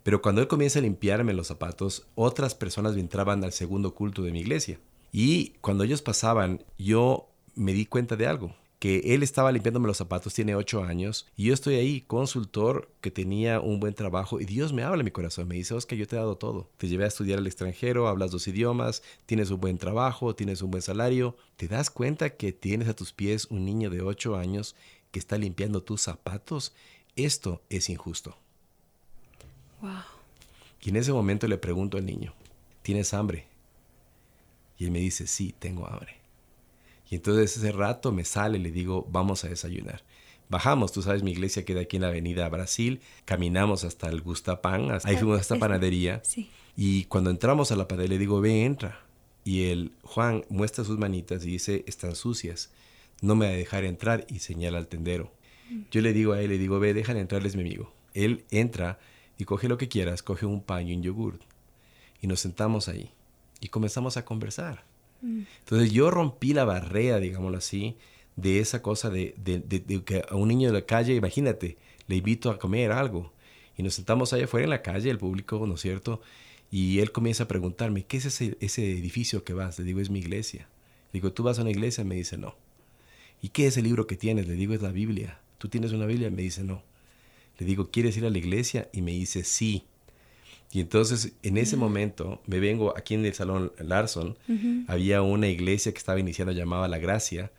Pero 0.03 0.21
cuando 0.21 0.41
él 0.41 0.47
comienza 0.47 0.77
a 0.77 0.83
limpiarme 0.83 1.33
los 1.33 1.47
zapatos, 1.47 2.05
otras 2.13 2.53
personas 2.53 2.95
entraban 2.95 3.43
al 3.43 3.51
segundo 3.51 3.95
culto 3.95 4.21
de 4.21 4.31
mi 4.31 4.41
iglesia. 4.41 4.79
Y 5.11 5.53
cuando 5.61 5.83
ellos 5.83 6.03
pasaban, 6.03 6.63
yo 6.77 7.31
me 7.55 7.73
di 7.73 7.87
cuenta 7.87 8.15
de 8.15 8.27
algo 8.27 8.55
que 8.85 9.15
él 9.15 9.23
estaba 9.23 9.51
limpiándome 9.51 9.87
los 9.87 9.97
zapatos, 9.97 10.35
tiene 10.35 10.53
ocho 10.53 10.83
años, 10.83 11.25
y 11.35 11.45
yo 11.45 11.55
estoy 11.55 11.73
ahí, 11.73 12.01
consultor, 12.01 12.91
que 13.01 13.09
tenía 13.09 13.59
un 13.59 13.79
buen 13.79 13.95
trabajo, 13.95 14.39
y 14.39 14.45
Dios 14.45 14.73
me 14.73 14.83
habla 14.83 15.01
en 15.01 15.05
mi 15.05 15.09
corazón, 15.09 15.47
me 15.47 15.55
dice, 15.55 15.73
Oscar, 15.73 15.97
yo 15.97 16.05
te 16.05 16.15
he 16.15 16.19
dado 16.19 16.37
todo, 16.37 16.69
te 16.77 16.87
llevé 16.87 17.05
a 17.05 17.07
estudiar 17.07 17.39
al 17.39 17.47
extranjero, 17.47 18.07
hablas 18.07 18.29
dos 18.29 18.47
idiomas, 18.47 19.01
tienes 19.25 19.49
un 19.49 19.59
buen 19.59 19.79
trabajo, 19.79 20.35
tienes 20.35 20.61
un 20.61 20.69
buen 20.69 20.83
salario, 20.83 21.35
¿te 21.55 21.67
das 21.67 21.89
cuenta 21.89 22.35
que 22.35 22.51
tienes 22.53 22.87
a 22.87 22.95
tus 22.95 23.11
pies 23.11 23.47
un 23.49 23.65
niño 23.65 23.89
de 23.89 24.03
ocho 24.03 24.35
años 24.35 24.75
que 25.09 25.17
está 25.17 25.39
limpiando 25.39 25.81
tus 25.81 26.01
zapatos? 26.01 26.71
Esto 27.15 27.63
es 27.71 27.89
injusto. 27.89 28.37
Wow. 29.81 29.93
Y 30.83 30.89
en 30.89 30.97
ese 30.97 31.11
momento 31.11 31.47
le 31.47 31.57
pregunto 31.57 31.97
al 31.97 32.05
niño, 32.05 32.35
¿tienes 32.83 33.15
hambre? 33.15 33.47
Y 34.77 34.85
él 34.85 34.91
me 34.91 34.99
dice, 34.99 35.25
sí, 35.25 35.55
tengo 35.57 35.87
hambre. 35.87 36.24
Y 37.09 37.15
entonces 37.15 37.57
ese 37.57 37.71
rato 37.71 38.11
me 38.11 38.25
sale 38.25 38.57
y 38.57 38.61
le 38.61 38.71
digo, 38.71 39.07
vamos 39.09 39.43
a 39.43 39.49
desayunar. 39.49 40.03
Bajamos, 40.49 40.91
tú 40.91 41.01
sabes, 41.01 41.23
mi 41.23 41.31
iglesia 41.31 41.65
queda 41.65 41.81
aquí 41.81 41.97
en 41.97 42.03
la 42.03 42.09
avenida 42.09 42.47
Brasil, 42.49 43.01
caminamos 43.25 43.83
hasta 43.83 44.09
el 44.09 44.21
Gustapán, 44.21 44.91
ahí 45.03 45.17
fuimos 45.17 45.39
a 45.39 45.41
esta 45.41 45.57
panadería. 45.57 46.21
Y 46.77 47.05
cuando 47.05 47.29
entramos 47.29 47.71
a 47.71 47.75
la 47.75 47.87
panadería 47.87 48.15
le 48.15 48.19
digo, 48.19 48.41
ve, 48.41 48.63
entra. 48.63 49.01
Y 49.43 49.65
el 49.65 49.91
Juan 50.03 50.43
muestra 50.49 50.83
sus 50.83 50.97
manitas 50.97 51.45
y 51.45 51.51
dice, 51.51 51.83
están 51.87 52.15
sucias, 52.15 52.71
no 53.21 53.35
me 53.35 53.45
va 53.45 53.51
a 53.51 53.55
dejar 53.55 53.85
entrar 53.85 54.25
y 54.29 54.39
señala 54.39 54.77
al 54.77 54.87
tendero. 54.87 55.31
Mm. 55.69 55.81
Yo 55.91 56.01
le 56.01 56.13
digo 56.13 56.33
a 56.33 56.41
él, 56.41 56.49
le 56.49 56.57
digo, 56.57 56.79
ve, 56.79 56.93
déjale 56.93 57.19
entrarles 57.19 57.55
mi 57.55 57.61
amigo. 57.61 57.93
Él 58.13 58.45
entra 58.49 58.99
y 59.37 59.45
coge 59.45 59.67
lo 59.67 59.77
que 59.77 59.87
quieras, 59.87 60.23
coge 60.23 60.45
un 60.45 60.61
paño 60.61 60.93
y 60.93 60.95
un 60.97 61.03
yogur. 61.03 61.39
Y 62.21 62.27
nos 62.27 62.39
sentamos 62.39 62.87
ahí 62.87 63.11
y 63.59 63.67
comenzamos 63.67 64.17
a 64.17 64.25
conversar. 64.25 64.83
Entonces 65.21 65.91
yo 65.91 66.11
rompí 66.11 66.53
la 66.53 66.65
barrera, 66.65 67.19
digámoslo 67.19 67.57
así, 67.57 67.95
de 68.35 68.59
esa 68.59 68.81
cosa 68.81 69.09
de, 69.09 69.33
que 70.05 70.23
a 70.29 70.35
un 70.35 70.47
niño 70.47 70.67
de 70.69 70.79
la 70.79 70.85
calle, 70.85 71.15
imagínate, 71.15 71.77
le 72.07 72.17
invito 72.17 72.49
a 72.49 72.59
comer 72.59 72.91
algo. 72.91 73.33
Y 73.77 73.83
nos 73.83 73.95
sentamos 73.95 74.33
allá 74.33 74.45
afuera 74.45 74.65
en 74.65 74.69
la 74.69 74.81
calle, 74.81 75.09
el 75.09 75.17
público, 75.17 75.65
¿no 75.67 75.75
es 75.75 75.81
cierto? 75.81 76.21
Y 76.71 76.99
él 76.99 77.11
comienza 77.11 77.43
a 77.43 77.47
preguntarme, 77.47 78.05
¿qué 78.05 78.17
es 78.17 78.25
ese, 78.25 78.91
edificio 78.91 79.43
que 79.43 79.53
vas? 79.53 79.79
Le 79.79 79.85
digo, 79.85 79.99
es 79.99 80.09
mi 80.09 80.19
iglesia. 80.19 80.67
Le 81.11 81.19
digo, 81.19 81.31
¿tú 81.31 81.43
vas 81.43 81.59
a 81.59 81.61
una 81.61 81.71
iglesia? 81.71 82.03
Me 82.03 82.15
dice, 82.15 82.37
no. 82.37 82.55
¿Y 83.41 83.49
qué 83.49 83.67
es 83.67 83.77
el 83.77 83.83
libro 83.83 84.07
que 84.07 84.15
tienes? 84.15 84.47
Le 84.47 84.55
digo, 84.55 84.73
es 84.73 84.81
la 84.81 84.91
Biblia. 84.91 85.39
¿Tú 85.57 85.69
tienes 85.69 85.91
una 85.91 86.05
Biblia? 86.05 86.29
Me 86.29 86.41
dice, 86.41 86.63
no. 86.63 86.83
Le 87.57 87.65
digo, 87.65 87.91
¿quieres 87.91 88.17
ir 88.17 88.25
a 88.25 88.29
la 88.29 88.37
iglesia? 88.37 88.89
Y 88.91 89.01
me 89.01 89.11
dice, 89.11 89.43
sí. 89.43 89.85
Y 90.71 90.81
entonces 90.81 91.33
en 91.43 91.57
ese 91.57 91.77
momento 91.77 92.41
me 92.45 92.59
vengo 92.59 92.97
aquí 92.97 93.13
en 93.13 93.25
el 93.25 93.33
Salón 93.33 93.71
Larson, 93.79 94.37
había 94.87 95.21
una 95.21 95.47
iglesia 95.47 95.91
que 95.93 95.97
estaba 95.97 96.19
iniciando 96.19 96.51
llamada 96.51 96.87
La 96.87 96.97
Gracia, 96.97 97.51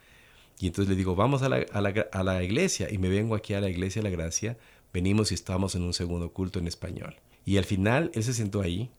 y 0.58 0.66
entonces 0.66 0.90
le 0.90 0.96
digo, 0.96 1.14
vamos 1.16 1.42
a 1.42 1.48
la, 1.48 1.64
a, 1.72 1.80
la, 1.80 2.06
a 2.12 2.22
la, 2.22 2.42
iglesia, 2.42 2.88
y 2.90 2.98
me 2.98 3.08
vengo 3.08 3.34
aquí 3.34 3.54
a 3.54 3.60
la 3.60 3.68
iglesia 3.68 4.02
La 4.02 4.10
Gracia, 4.10 4.56
venimos 4.92 5.30
y 5.30 5.34
estamos 5.34 5.74
en 5.74 5.82
un 5.82 5.92
segundo 5.92 6.30
culto 6.32 6.58
en 6.58 6.66
español. 6.66 7.16
Y 7.44 7.58
al 7.58 7.64
final 7.64 8.10
él 8.14 8.22
se 8.22 8.32
sentó 8.32 8.60
ahí, 8.60 8.90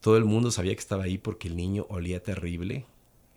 todo 0.00 0.16
el 0.16 0.24
mundo 0.24 0.50
sabía 0.50 0.74
que 0.74 0.80
estaba 0.80 1.04
ahí 1.04 1.18
porque 1.18 1.48
el 1.48 1.56
niño 1.56 1.86
olía 1.88 2.22
terrible, 2.22 2.84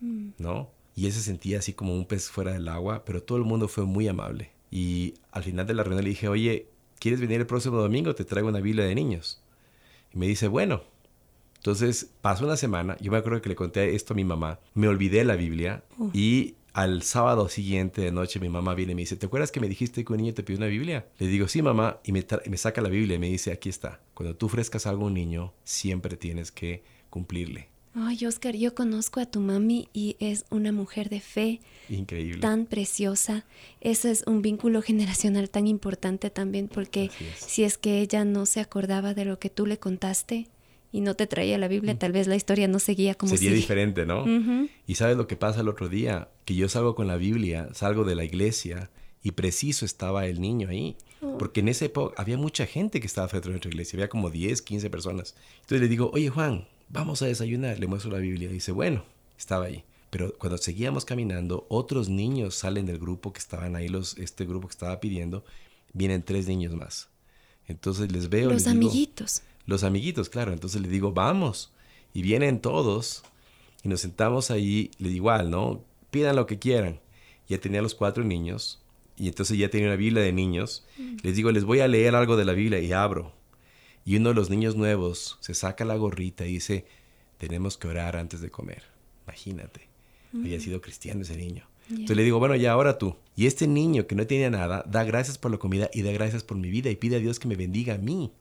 mm. 0.00 0.30
¿no? 0.38 0.70
Y 0.94 1.06
él 1.06 1.12
se 1.12 1.22
sentía 1.22 1.58
así 1.58 1.72
como 1.72 1.94
un 1.94 2.04
pez 2.04 2.30
fuera 2.30 2.52
del 2.52 2.68
agua, 2.68 3.04
pero 3.04 3.22
todo 3.22 3.38
el 3.38 3.44
mundo 3.44 3.68
fue 3.68 3.84
muy 3.84 4.06
amable. 4.08 4.50
Y 4.70 5.14
al 5.32 5.42
final 5.42 5.66
de 5.66 5.74
la 5.74 5.82
reunión 5.82 6.04
le 6.04 6.10
dije, 6.10 6.28
oye, 6.28 6.66
¿quieres 6.98 7.20
venir 7.20 7.40
el 7.40 7.46
próximo 7.46 7.78
domingo? 7.78 8.14
Te 8.14 8.24
traigo 8.24 8.48
una 8.48 8.60
Biblia 8.60 8.84
de 8.84 8.94
niños. 8.94 9.42
Y 10.12 10.18
me 10.18 10.26
dice, 10.26 10.48
bueno. 10.48 10.82
Entonces 11.56 12.10
pasó 12.22 12.46
una 12.46 12.56
semana, 12.56 12.96
yo 13.02 13.12
me 13.12 13.18
acuerdo 13.18 13.42
que 13.42 13.50
le 13.50 13.54
conté 13.54 13.94
esto 13.94 14.14
a 14.14 14.16
mi 14.16 14.24
mamá, 14.24 14.60
me 14.72 14.88
olvidé 14.88 15.24
la 15.24 15.36
Biblia 15.36 15.84
y 16.14 16.54
al 16.72 17.02
sábado 17.02 17.50
siguiente 17.50 18.00
de 18.00 18.12
noche 18.12 18.40
mi 18.40 18.48
mamá 18.48 18.74
viene 18.74 18.92
y 18.92 18.94
me 18.94 19.02
dice, 19.02 19.16
¿te 19.16 19.26
acuerdas 19.26 19.52
que 19.52 19.60
me 19.60 19.68
dijiste 19.68 20.02
que 20.02 20.10
un 20.10 20.20
niño 20.20 20.32
te 20.32 20.42
pidió 20.42 20.56
una 20.56 20.68
Biblia? 20.68 21.06
Le 21.18 21.26
digo, 21.26 21.48
sí 21.48 21.60
mamá, 21.60 21.98
y 22.02 22.12
me, 22.12 22.24
me 22.46 22.56
saca 22.56 22.80
la 22.80 22.88
Biblia 22.88 23.16
y 23.16 23.18
me 23.18 23.28
dice, 23.28 23.52
aquí 23.52 23.68
está, 23.68 24.00
cuando 24.14 24.34
tú 24.36 24.46
ofrezcas 24.46 24.86
algo 24.86 25.04
a 25.04 25.06
un 25.08 25.14
niño, 25.14 25.52
siempre 25.62 26.16
tienes 26.16 26.50
que 26.50 26.82
cumplirle. 27.10 27.68
Ay, 27.94 28.24
Oscar, 28.24 28.54
yo 28.54 28.74
conozco 28.74 29.18
a 29.20 29.26
tu 29.26 29.40
mami 29.40 29.88
y 29.92 30.16
es 30.20 30.44
una 30.50 30.70
mujer 30.70 31.08
de 31.08 31.20
fe. 31.20 31.60
Increíble. 31.88 32.40
Tan 32.40 32.66
preciosa. 32.66 33.44
Ese 33.80 34.12
es 34.12 34.22
un 34.26 34.42
vínculo 34.42 34.80
generacional 34.80 35.50
tan 35.50 35.66
importante 35.66 36.30
también 36.30 36.68
porque 36.68 37.10
si 37.36 37.64
es 37.64 37.78
que 37.78 38.00
ella 38.00 38.24
no 38.24 38.46
se 38.46 38.60
acordaba 38.60 39.12
de 39.12 39.24
lo 39.24 39.38
que 39.38 39.50
tú 39.50 39.66
le 39.66 39.78
contaste, 39.78 40.48
y 40.92 41.00
no 41.00 41.14
te 41.14 41.26
traía 41.26 41.56
la 41.58 41.68
Biblia, 41.68 41.94
mm. 41.94 41.98
tal 41.98 42.12
vez 42.12 42.26
la 42.26 42.36
historia 42.36 42.66
no 42.66 42.78
seguía 42.78 43.14
como 43.14 43.36
Sería 43.36 43.52
diferente, 43.52 44.06
¿no? 44.06 44.24
Y 44.86 44.96
sabes 44.96 45.16
lo 45.16 45.26
que 45.26 45.36
pasa 45.36 45.60
el 45.60 45.68
otro 45.68 45.88
día, 45.88 46.28
que 46.44 46.54
yo 46.54 46.68
salgo 46.68 46.94
con 46.94 47.06
la 47.06 47.16
Biblia, 47.16 47.68
salgo 47.74 48.04
de 48.04 48.16
la 48.16 48.24
iglesia 48.24 48.90
y 49.22 49.32
preciso 49.32 49.84
estaba 49.84 50.26
el 50.26 50.40
niño 50.40 50.68
ahí. 50.68 50.96
Oh. 51.20 51.38
Porque 51.38 51.60
en 51.60 51.68
esa 51.68 51.84
época 51.84 52.20
había 52.20 52.38
mucha 52.38 52.66
gente 52.66 52.98
que 53.00 53.06
estaba 53.06 53.28
frente 53.28 53.48
a 53.48 53.50
nuestra 53.50 53.70
iglesia, 53.70 53.98
había 53.98 54.08
como 54.08 54.30
10, 54.30 54.62
15 54.62 54.90
personas. 54.90 55.36
Entonces 55.60 55.80
le 55.80 55.88
digo, 55.88 56.10
oye 56.12 56.28
Juan, 56.28 56.66
vamos 56.90 57.22
a 57.22 57.26
desayunar, 57.26 57.78
le 57.78 57.86
muestro 57.86 58.10
la 58.10 58.18
Biblia. 58.18 58.50
Y 58.50 58.54
dice, 58.54 58.72
bueno, 58.72 59.04
estaba 59.38 59.66
ahí. 59.66 59.84
Pero 60.10 60.36
cuando 60.38 60.58
seguíamos 60.58 61.04
caminando, 61.04 61.66
otros 61.68 62.08
niños 62.08 62.56
salen 62.56 62.84
del 62.84 62.98
grupo 62.98 63.32
que 63.32 63.38
estaban 63.38 63.76
ahí, 63.76 63.88
los, 63.88 64.18
este 64.18 64.44
grupo 64.44 64.68
que 64.68 64.72
estaba 64.72 65.00
pidiendo, 65.00 65.44
vienen 65.92 66.22
tres 66.22 66.48
niños 66.48 66.74
más. 66.74 67.08
Entonces 67.68 68.10
les 68.10 68.28
veo. 68.28 68.50
Los 68.50 68.66
amiguitos 68.66 69.42
los 69.70 69.84
amiguitos, 69.84 70.28
claro. 70.28 70.52
Entonces 70.52 70.82
le 70.82 70.88
digo, 70.88 71.12
vamos. 71.12 71.72
Y 72.12 72.22
vienen 72.22 72.60
todos 72.60 73.22
y 73.84 73.88
nos 73.88 74.00
sentamos 74.00 74.50
ahí, 74.50 74.90
le 74.98 75.08
digo 75.08 75.16
igual, 75.16 75.50
¿no? 75.50 75.84
Pidan 76.10 76.36
lo 76.36 76.46
que 76.46 76.58
quieran. 76.58 77.00
Ya 77.48 77.58
tenía 77.58 77.80
los 77.80 77.94
cuatro 77.94 78.24
niños 78.24 78.82
y 79.16 79.28
entonces 79.28 79.56
ya 79.56 79.70
tenía 79.70 79.86
una 79.86 79.96
Biblia 79.96 80.22
de 80.22 80.32
niños. 80.32 80.86
Mm. 80.98 81.16
Les 81.22 81.36
digo, 81.36 81.52
les 81.52 81.64
voy 81.64 81.80
a 81.80 81.88
leer 81.88 82.14
algo 82.14 82.36
de 82.36 82.44
la 82.44 82.52
Biblia 82.52 82.80
y 82.80 82.92
abro. 82.92 83.32
Y 84.10 84.16
uno 84.16 84.30
de 84.30 84.34
los 84.34 84.50
niños 84.50 84.74
nuevos 84.74 85.38
se 85.38 85.54
saca 85.54 85.84
la 85.84 85.94
gorrita 85.94 86.44
y 86.44 86.54
dice, 86.54 86.84
tenemos 87.38 87.78
que 87.78 87.86
orar 87.86 88.16
antes 88.16 88.40
de 88.40 88.50
comer. 88.50 88.82
Imagínate, 89.24 89.86
había 90.34 90.58
sido 90.58 90.80
cristiano 90.80 91.22
ese 91.22 91.36
niño. 91.36 91.68
Entonces 91.88 92.16
le 92.16 92.24
digo, 92.24 92.40
bueno, 92.40 92.56
ya 92.56 92.72
ahora 92.72 92.98
tú. 92.98 93.14
Y 93.36 93.46
este 93.46 93.68
niño 93.68 94.08
que 94.08 94.16
no 94.16 94.26
tenía 94.26 94.50
nada, 94.50 94.82
da 94.88 95.04
gracias 95.04 95.38
por 95.38 95.52
la 95.52 95.58
comida 95.58 95.90
y 95.94 96.02
da 96.02 96.10
gracias 96.10 96.42
por 96.42 96.56
mi 96.56 96.70
vida 96.70 96.90
y 96.90 96.96
pide 96.96 97.14
a 97.14 97.18
Dios 97.20 97.38
que 97.38 97.46
me 97.46 97.54
bendiga 97.54 97.94
a 97.94 97.98
mí. 97.98 98.32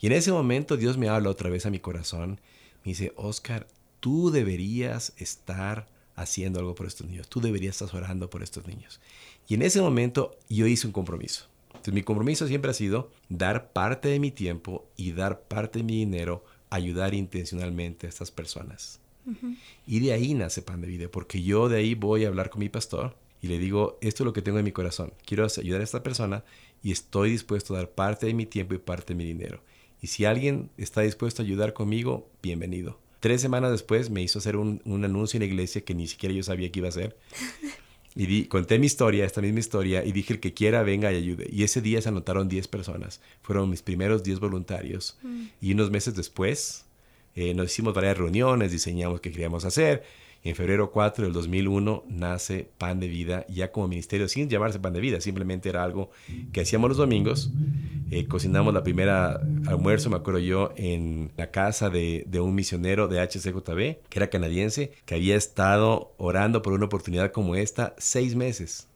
Y 0.00 0.06
en 0.06 0.12
ese 0.12 0.30
momento 0.30 0.76
Dios 0.76 0.96
me 0.96 1.08
habla 1.08 1.30
otra 1.30 1.50
vez 1.50 1.66
a 1.66 1.70
mi 1.70 1.80
corazón. 1.80 2.40
Me 2.84 2.90
dice, 2.92 3.12
Oscar, 3.16 3.66
tú 3.98 4.30
deberías 4.30 5.14
estar 5.16 5.88
haciendo 6.14 6.60
algo 6.60 6.76
por 6.76 6.86
estos 6.86 7.08
niños. 7.08 7.28
Tú 7.28 7.40
deberías 7.40 7.82
estar 7.82 8.00
orando 8.00 8.30
por 8.30 8.44
estos 8.44 8.68
niños. 8.68 9.00
Y 9.48 9.54
en 9.54 9.62
ese 9.62 9.80
momento 9.80 10.38
yo 10.48 10.68
hice 10.68 10.86
un 10.86 10.92
compromiso. 10.92 11.46
Entonces 11.82 11.94
mi 11.94 12.04
compromiso 12.04 12.46
siempre 12.46 12.70
ha 12.70 12.74
sido 12.74 13.10
dar 13.28 13.72
parte 13.72 14.06
de 14.06 14.20
mi 14.20 14.30
tiempo 14.30 14.86
y 14.96 15.10
dar 15.10 15.40
parte 15.40 15.80
de 15.80 15.82
mi 15.82 15.96
dinero, 15.96 16.44
ayudar 16.70 17.12
intencionalmente 17.12 18.06
a 18.06 18.08
estas 18.08 18.30
personas. 18.30 19.00
Y 19.84 19.98
de 19.98 20.12
ahí 20.12 20.34
nace 20.34 20.62
Pan 20.62 20.80
de 20.80 20.86
Vida, 20.86 21.08
porque 21.10 21.42
yo 21.42 21.68
de 21.68 21.78
ahí 21.78 21.96
voy 21.96 22.24
a 22.24 22.28
hablar 22.28 22.50
con 22.50 22.60
mi 22.60 22.68
pastor 22.68 23.16
y 23.40 23.48
le 23.48 23.58
digo, 23.58 23.98
esto 24.00 24.22
es 24.22 24.26
lo 24.26 24.32
que 24.32 24.42
tengo 24.42 24.60
en 24.60 24.64
mi 24.64 24.70
corazón. 24.70 25.12
Quiero 25.26 25.44
ayudar 25.44 25.80
a 25.80 25.84
esta 25.84 26.04
persona 26.04 26.44
y 26.84 26.92
estoy 26.92 27.32
dispuesto 27.32 27.74
a 27.74 27.78
dar 27.78 27.90
parte 27.90 28.26
de 28.26 28.34
mi 28.34 28.46
tiempo 28.46 28.74
y 28.74 28.78
parte 28.78 29.14
de 29.14 29.16
mi 29.16 29.24
dinero. 29.24 29.60
Y 30.00 30.06
si 30.06 30.24
alguien 30.24 30.70
está 30.76 31.00
dispuesto 31.00 31.42
a 31.42 31.44
ayudar 31.44 31.72
conmigo, 31.72 32.30
bienvenido. 32.44 33.00
Tres 33.18 33.40
semanas 33.40 33.72
después 33.72 34.08
me 34.08 34.22
hizo 34.22 34.38
hacer 34.38 34.56
un, 34.56 34.80
anuncio 34.86 35.36
en 35.36 35.42
la 35.42 35.46
iglesia 35.46 35.84
que 35.84 35.96
ni 35.96 36.06
siquiera 36.06 36.32
yo 36.32 36.44
sabía 36.44 36.70
que 36.70 36.78
iba 36.78 36.86
a 36.86 36.90
hacer. 36.90 37.16
Y 38.14 38.26
di, 38.26 38.44
conté 38.44 38.78
mi 38.78 38.86
historia, 38.86 39.24
esta 39.24 39.40
misma 39.40 39.60
historia, 39.60 40.04
y 40.04 40.12
dije 40.12 40.34
el 40.34 40.40
que 40.40 40.52
quiera 40.52 40.82
venga 40.82 41.12
y 41.12 41.16
ayude. 41.16 41.48
Y 41.50 41.64
ese 41.64 41.80
día 41.80 42.02
se 42.02 42.10
anotaron 42.10 42.48
10 42.48 42.68
personas. 42.68 43.20
Fueron 43.42 43.70
mis 43.70 43.82
primeros 43.82 44.22
10 44.22 44.40
voluntarios. 44.40 45.18
Mm. 45.22 45.44
Y 45.60 45.72
unos 45.72 45.90
meses 45.90 46.14
después 46.14 46.84
eh, 47.34 47.54
nos 47.54 47.66
hicimos 47.72 47.94
varias 47.94 48.18
reuniones, 48.18 48.72
diseñamos 48.72 49.20
qué 49.20 49.30
queríamos 49.30 49.64
hacer. 49.64 50.04
En 50.44 50.56
febrero 50.56 50.90
4 50.90 51.24
del 51.24 51.32
2001 51.32 52.04
nace 52.08 52.68
Pan 52.76 52.98
de 52.98 53.06
Vida, 53.06 53.46
ya 53.48 53.70
como 53.70 53.86
ministerio, 53.86 54.26
sin 54.26 54.48
llamarse 54.48 54.80
Pan 54.80 54.92
de 54.92 55.00
Vida, 55.00 55.20
simplemente 55.20 55.68
era 55.68 55.84
algo 55.84 56.10
que 56.52 56.62
hacíamos 56.62 56.88
los 56.88 56.96
domingos. 56.96 57.52
Eh, 58.10 58.26
cocinamos 58.26 58.74
la 58.74 58.82
primera 58.82 59.40
almuerzo, 59.66 60.10
me 60.10 60.16
acuerdo 60.16 60.40
yo, 60.40 60.72
en 60.76 61.30
la 61.36 61.52
casa 61.52 61.90
de, 61.90 62.24
de, 62.26 62.40
un 62.40 62.56
misionero 62.56 63.06
de 63.06 63.20
HCJB, 63.20 64.08
que 64.08 64.18
era 64.18 64.30
canadiense, 64.30 64.92
que 65.04 65.14
había 65.14 65.36
estado 65.36 66.12
orando 66.18 66.60
por 66.60 66.72
una 66.72 66.86
oportunidad 66.86 67.30
como 67.30 67.54
esta 67.54 67.94
seis 67.98 68.34
meses. 68.34 68.88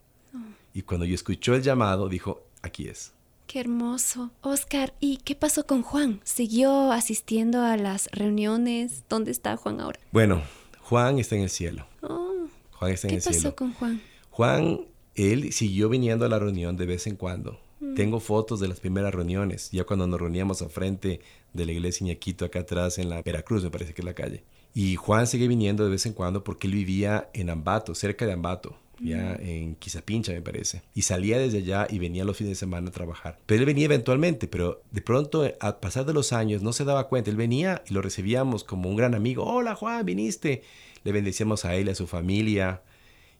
Y 0.75 0.83
cuando 0.83 1.07
yo 1.07 1.15
escuchó 1.15 1.55
el 1.55 1.63
llamado, 1.63 2.09
dijo, 2.09 2.43
aquí 2.61 2.89
es. 2.89 3.13
Qué 3.47 3.61
hermoso. 3.61 4.33
Oscar, 4.41 4.93
¿y 4.99 5.19
qué 5.19 5.37
pasó 5.37 5.65
con 5.65 5.83
Juan? 5.83 6.21
¿Siguió 6.25 6.91
asistiendo 6.91 7.63
a 7.63 7.77
las 7.77 8.09
reuniones? 8.11 9.05
¿Dónde 9.09 9.31
está 9.31 9.57
Juan 9.57 9.81
ahora? 9.81 10.01
Bueno, 10.11 10.43
Juan 10.89 11.19
está 11.19 11.35
en 11.35 11.43
el 11.43 11.51
cielo. 11.51 11.85
Oh, 12.03 12.47
Juan 12.75 12.93
está 12.93 13.09
en 13.09 13.15
el 13.15 13.21
cielo. 13.21 13.37
¿Qué 13.37 13.43
pasó 13.43 13.57
con 13.57 13.73
Juan? 13.75 14.01
Juan, 14.31 14.81
él 15.17 15.53
siguió 15.53 15.89
viniendo 15.89 16.25
a 16.25 16.29
la 16.29 16.39
reunión 16.39 16.77
de 16.77 16.87
vez 16.87 17.09
en 17.09 17.17
cuando. 17.17 17.59
Mm. 17.81 17.95
Tengo 17.95 18.21
fotos 18.21 18.61
de 18.61 18.69
las 18.69 18.79
primeras 18.79 19.13
reuniones, 19.13 19.73
ya 19.73 19.83
cuando 19.83 20.07
nos 20.07 20.21
reuníamos 20.21 20.63
a 20.63 20.69
frente 20.69 21.21
de 21.53 21.67
la 21.67 21.73
iglesia 21.73 22.05
Iñaquito, 22.05 22.45
acá 22.45 22.61
atrás 22.61 22.99
en 22.99 23.09
la 23.09 23.21
Veracruz, 23.21 23.65
me 23.65 23.71
parece 23.71 23.95
que 23.95 24.03
es 24.03 24.07
la 24.07 24.15
calle. 24.15 24.45
Y 24.75 24.95
Juan 24.95 25.27
sigue 25.27 25.49
viniendo 25.49 25.83
de 25.83 25.91
vez 25.91 26.07
en 26.07 26.13
cuando 26.13 26.45
porque 26.45 26.69
él 26.69 26.75
vivía 26.75 27.31
en 27.35 27.51
Ambato, 27.51 27.97
cerca 27.97 28.25
de 28.25 28.35
Ambato 28.35 28.77
ya 29.01 29.35
en 29.35 29.75
Quizapincha 29.77 30.33
me 30.33 30.43
parece. 30.43 30.83
Y 30.95 31.03
salía 31.03 31.39
desde 31.39 31.59
allá 31.59 31.87
y 31.89 31.99
venía 31.99 32.25
los 32.25 32.37
fines 32.37 32.53
de 32.53 32.57
semana 32.57 32.89
a 32.89 32.93
trabajar. 32.93 33.39
Pero 33.47 33.61
él 33.61 33.67
venía 33.67 33.85
eventualmente, 33.85 34.49
pero 34.49 34.83
de 34.91 35.03
pronto, 35.03 35.51
a 35.61 35.81
pasar 35.81 36.07
de 36.07 36.15
los 36.15 36.33
años, 36.33 36.63
no 36.63 36.73
se 36.73 36.85
daba 36.85 37.09
cuenta. 37.09 37.31
Él 37.31 37.37
venía 37.37 37.83
y 37.89 37.95
lo 37.95 38.03
recibíamos 38.03 38.65
como 38.65 38.89
un 38.89 38.97
gran 38.97 39.15
amigo. 39.15 39.45
Hola 39.45 39.75
Juan, 39.75 40.05
viniste. 40.07 40.63
Le 41.05 41.13
bendecíamos 41.13 41.65
a 41.65 41.75
él, 41.77 41.89
a 41.89 41.95
su 41.95 42.07
familia. 42.07 42.83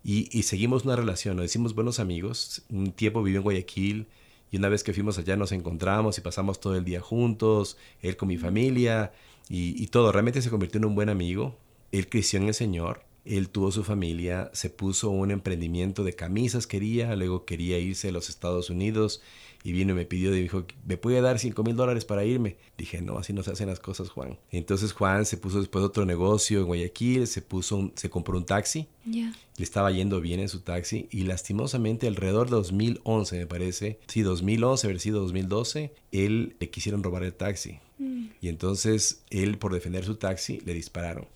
Y, 0.05 0.29
y 0.37 0.43
seguimos 0.45 0.85
una 0.85 0.95
relación, 0.95 1.37
nos 1.37 1.47
hicimos 1.47 1.75
buenos 1.75 1.99
amigos. 1.99 2.63
Un 2.71 2.93
tiempo 2.93 3.23
vivió 3.23 3.39
en 3.39 3.45
Guayaquil. 3.45 4.07
Y 4.53 4.59
una 4.59 4.69
vez 4.69 4.85
que 4.85 4.93
fuimos 4.93 5.19
allá 5.19 5.37
nos 5.37 5.51
encontramos 5.51 6.19
y 6.19 6.21
pasamos 6.21 6.61
todo 6.61 6.77
el 6.77 6.85
día 6.85 7.01
juntos, 7.01 7.77
él 8.01 8.17
con 8.17 8.29
mi 8.29 8.37
familia 8.37 9.13
y, 9.49 9.83
y 9.83 9.89
todo. 9.89 10.13
Realmente 10.13 10.41
se 10.41 10.51
convirtió 10.51 10.79
en 10.79 10.85
un 10.85 10.95
buen 10.95 11.09
amigo. 11.09 11.57
Él 11.91 12.09
creció 12.09 12.39
en 12.39 12.47
el 12.49 12.55
Señor 12.55 13.06
él 13.27 13.49
tuvo 13.49 13.73
su 13.73 13.85
familia, 13.85 14.51
se 14.53 14.71
puso 14.71 15.11
un 15.11 15.31
emprendimiento 15.31 16.05
de 16.05 16.15
camisas, 16.15 16.67
quería, 16.67 17.15
luego 17.17 17.45
quería 17.45 17.79
irse 17.79 18.09
a 18.09 18.13
los 18.13 18.29
Estados 18.29 18.71
Unidos 18.71 19.23
y 19.65 19.73
vino 19.73 19.93
y 19.93 19.97
me 19.97 20.07
pidió, 20.07 20.35
y 20.35 20.43
dijo, 20.43 20.65
¿me 20.85 20.97
puede 20.97 21.21
dar 21.21 21.41
5 21.41 21.65
mil 21.65 21.75
dólares 21.75 22.05
para 22.05 22.25
irme? 22.25 22.57
Dije, 22.79 23.03
no, 23.03 23.19
así 23.19 23.33
no 23.33 23.43
se 23.43 23.51
hacen 23.51 23.67
las 23.69 23.81
cosas, 23.81 24.11
Juan. 24.11 24.39
Entonces 24.53 24.93
Juan 24.93 25.27
se 25.27 25.39
puso 25.39 25.59
después 25.59 25.85
otro 25.85 26.07
negocio 26.07 26.61
en 26.61 26.67
Guayaquil, 26.67 27.27
se 27.27 27.43
puso, 27.43 27.91
se 27.97 28.09
compró 28.09 28.39
un 28.39 28.47
taxi, 28.47 28.87
le 29.05 29.33
estaba 29.59 29.91
yendo 29.91 30.21
bien 30.21 30.39
en 30.39 30.49
su 30.49 30.61
taxi 30.61 31.09
y 31.11 31.23
lastimosamente 31.25 32.07
alrededor 32.07 32.47
de 32.47 32.57
2011, 32.57 33.39
me 33.39 33.47
parece, 33.47 33.99
sí, 34.07 34.23
2011, 34.23 34.87
haber 34.87 35.01
sido 35.01 35.21
2012, 35.23 35.93
él 36.13 36.55
le 36.61 36.71
quisieron 36.71 37.03
robar 37.03 37.25
el 37.25 37.35
taxi. 37.35 37.81
Mm. 37.99 38.27
Y 38.41 38.49
entonces 38.49 39.25
él, 39.31 39.59
por 39.59 39.73
defender 39.73 40.05
su 40.05 40.15
taxi, 40.15 40.61
le 40.65 40.75
dispararon. 40.75 41.27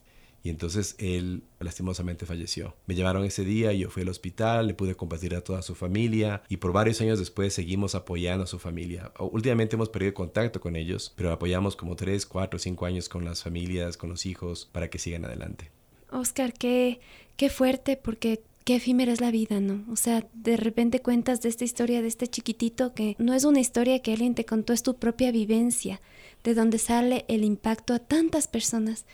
Y 0.42 0.48
entonces 0.48 0.96
él 0.98 1.42
lastimosamente 1.58 2.24
falleció. 2.24 2.74
Me 2.86 2.94
llevaron 2.94 3.24
ese 3.24 3.44
día, 3.44 3.72
yo 3.72 3.90
fui 3.90 4.02
al 4.02 4.08
hospital, 4.08 4.66
le 4.66 4.74
pude 4.74 4.94
compartir 4.94 5.34
a 5.34 5.42
toda 5.42 5.60
su 5.62 5.74
familia 5.74 6.42
y 6.48 6.56
por 6.56 6.72
varios 6.72 7.00
años 7.00 7.18
después 7.18 7.52
seguimos 7.52 7.94
apoyando 7.94 8.44
a 8.44 8.46
su 8.46 8.58
familia. 8.58 9.12
Últimamente 9.18 9.76
hemos 9.76 9.90
perdido 9.90 10.14
contacto 10.14 10.60
con 10.60 10.76
ellos, 10.76 11.12
pero 11.14 11.30
apoyamos 11.30 11.76
como 11.76 11.94
3, 11.94 12.24
4, 12.24 12.58
5 12.58 12.86
años 12.86 13.08
con 13.08 13.24
las 13.24 13.42
familias, 13.42 13.96
con 13.96 14.08
los 14.08 14.24
hijos, 14.24 14.68
para 14.72 14.88
que 14.88 14.98
sigan 14.98 15.26
adelante. 15.26 15.70
Oscar, 16.10 16.54
qué, 16.54 17.00
qué 17.36 17.50
fuerte 17.50 17.96
porque 17.96 18.42
qué 18.64 18.76
efímera 18.76 19.12
es 19.12 19.20
la 19.20 19.30
vida, 19.30 19.60
¿no? 19.60 19.84
O 19.92 19.96
sea, 19.96 20.26
de 20.32 20.56
repente 20.56 21.00
cuentas 21.00 21.40
de 21.42 21.48
esta 21.48 21.64
historia 21.64 22.02
de 22.02 22.08
este 22.08 22.28
chiquitito 22.28 22.94
que 22.94 23.14
no 23.18 23.34
es 23.34 23.44
una 23.44 23.60
historia 23.60 24.00
que 24.00 24.12
alguien 24.12 24.34
te 24.34 24.44
contó, 24.44 24.72
es 24.72 24.82
tu 24.82 24.96
propia 24.96 25.32
vivencia, 25.32 26.00
de 26.44 26.54
donde 26.54 26.78
sale 26.78 27.24
el 27.28 27.44
impacto 27.44 27.94
a 27.94 27.98
tantas 27.98 28.48
personas 28.48 29.04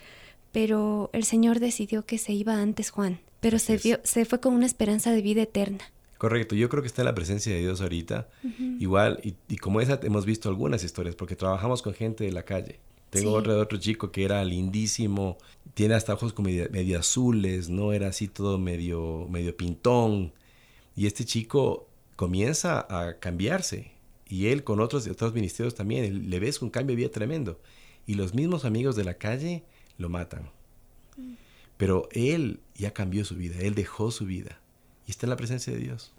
pero 0.57 1.11
el 1.13 1.25
Señor 1.25 1.61
decidió 1.61 2.07
que 2.07 2.17
se 2.17 2.33
iba 2.33 2.63
antes 2.63 2.89
Juan, 2.89 3.21
pero 3.41 3.59
se, 3.59 3.77
vio, 3.77 4.01
se 4.05 4.25
fue 4.25 4.41
con 4.41 4.55
una 4.55 4.65
esperanza 4.65 5.13
de 5.13 5.21
vida 5.21 5.43
eterna. 5.43 5.85
Correcto, 6.17 6.55
yo 6.55 6.71
creo 6.71 6.83
que 6.83 6.87
está 6.87 7.03
en 7.03 7.09
la 7.09 7.15
presencia 7.15 7.53
de 7.53 7.61
Dios 7.61 7.83
ahorita. 7.83 8.31
Igual, 8.81 9.21
y, 9.23 9.57
como 9.59 9.83
esa 9.83 10.01
hemos 10.03 10.25
visto 10.25 10.49
algunas 10.49 10.83
historias, 10.83 11.15
porque 11.15 11.37
trabajamos 11.37 11.83
con 11.83 11.93
gente 11.93 12.25
de 12.25 12.33
la 12.33 12.45
calle. 12.45 12.81
Tengo 13.11 13.33
otro, 13.33 13.61
otro 13.61 13.77
chico 13.77 14.11
que 14.11 14.25
era 14.25 14.43
lindísimo, 14.47 15.37
tiene 15.75 15.93
hasta 15.93 16.15
ojos 16.15 16.33
como 16.33 16.49
medio, 16.49 16.99
azules, 16.99 17.69
no 17.69 17.93
era 17.93 18.09
así 18.09 18.27
todo 18.27 18.59
medio, 18.59 19.27
medio 19.29 19.55
pintón. 19.59 20.33
Y 20.95 21.07
este 21.07 21.27
chico 21.27 21.87
comienza 22.17 22.87
a 22.89 23.19
cambiarse. 23.19 23.93
Y 24.27 24.47
él 24.47 24.65
con 24.65 24.81
otros, 24.81 25.07
otros 25.07 25.35
ministerios 25.35 25.75
también, 25.75 26.31
le 26.31 26.41
ves 26.41 26.63
un 26.63 26.71
cambio 26.71 26.97
de 26.97 27.03
vida 27.03 27.11
tremendo. 27.11 27.61
Y 28.07 28.15
los 28.15 28.33
mismos 28.33 28.65
amigos 28.65 28.97
de 28.97 29.05
la 29.05 29.19
calle 29.19 29.65
lo 29.99 30.09
matan. 30.09 30.51
Pero 31.77 32.09
él 32.13 32.61
ya 32.75 32.93
cambió 32.93 33.25
su 33.25 33.37
vida, 33.37 33.57
él 33.61 33.75
dejó 33.75 34.11
su 34.11 34.25
vida 34.25 34.61
y 35.07 35.11
está 35.11 35.27
en 35.27 35.31
la 35.31 35.37
presencia 35.37 35.73
de 35.73 35.79
Dios. 35.79 36.13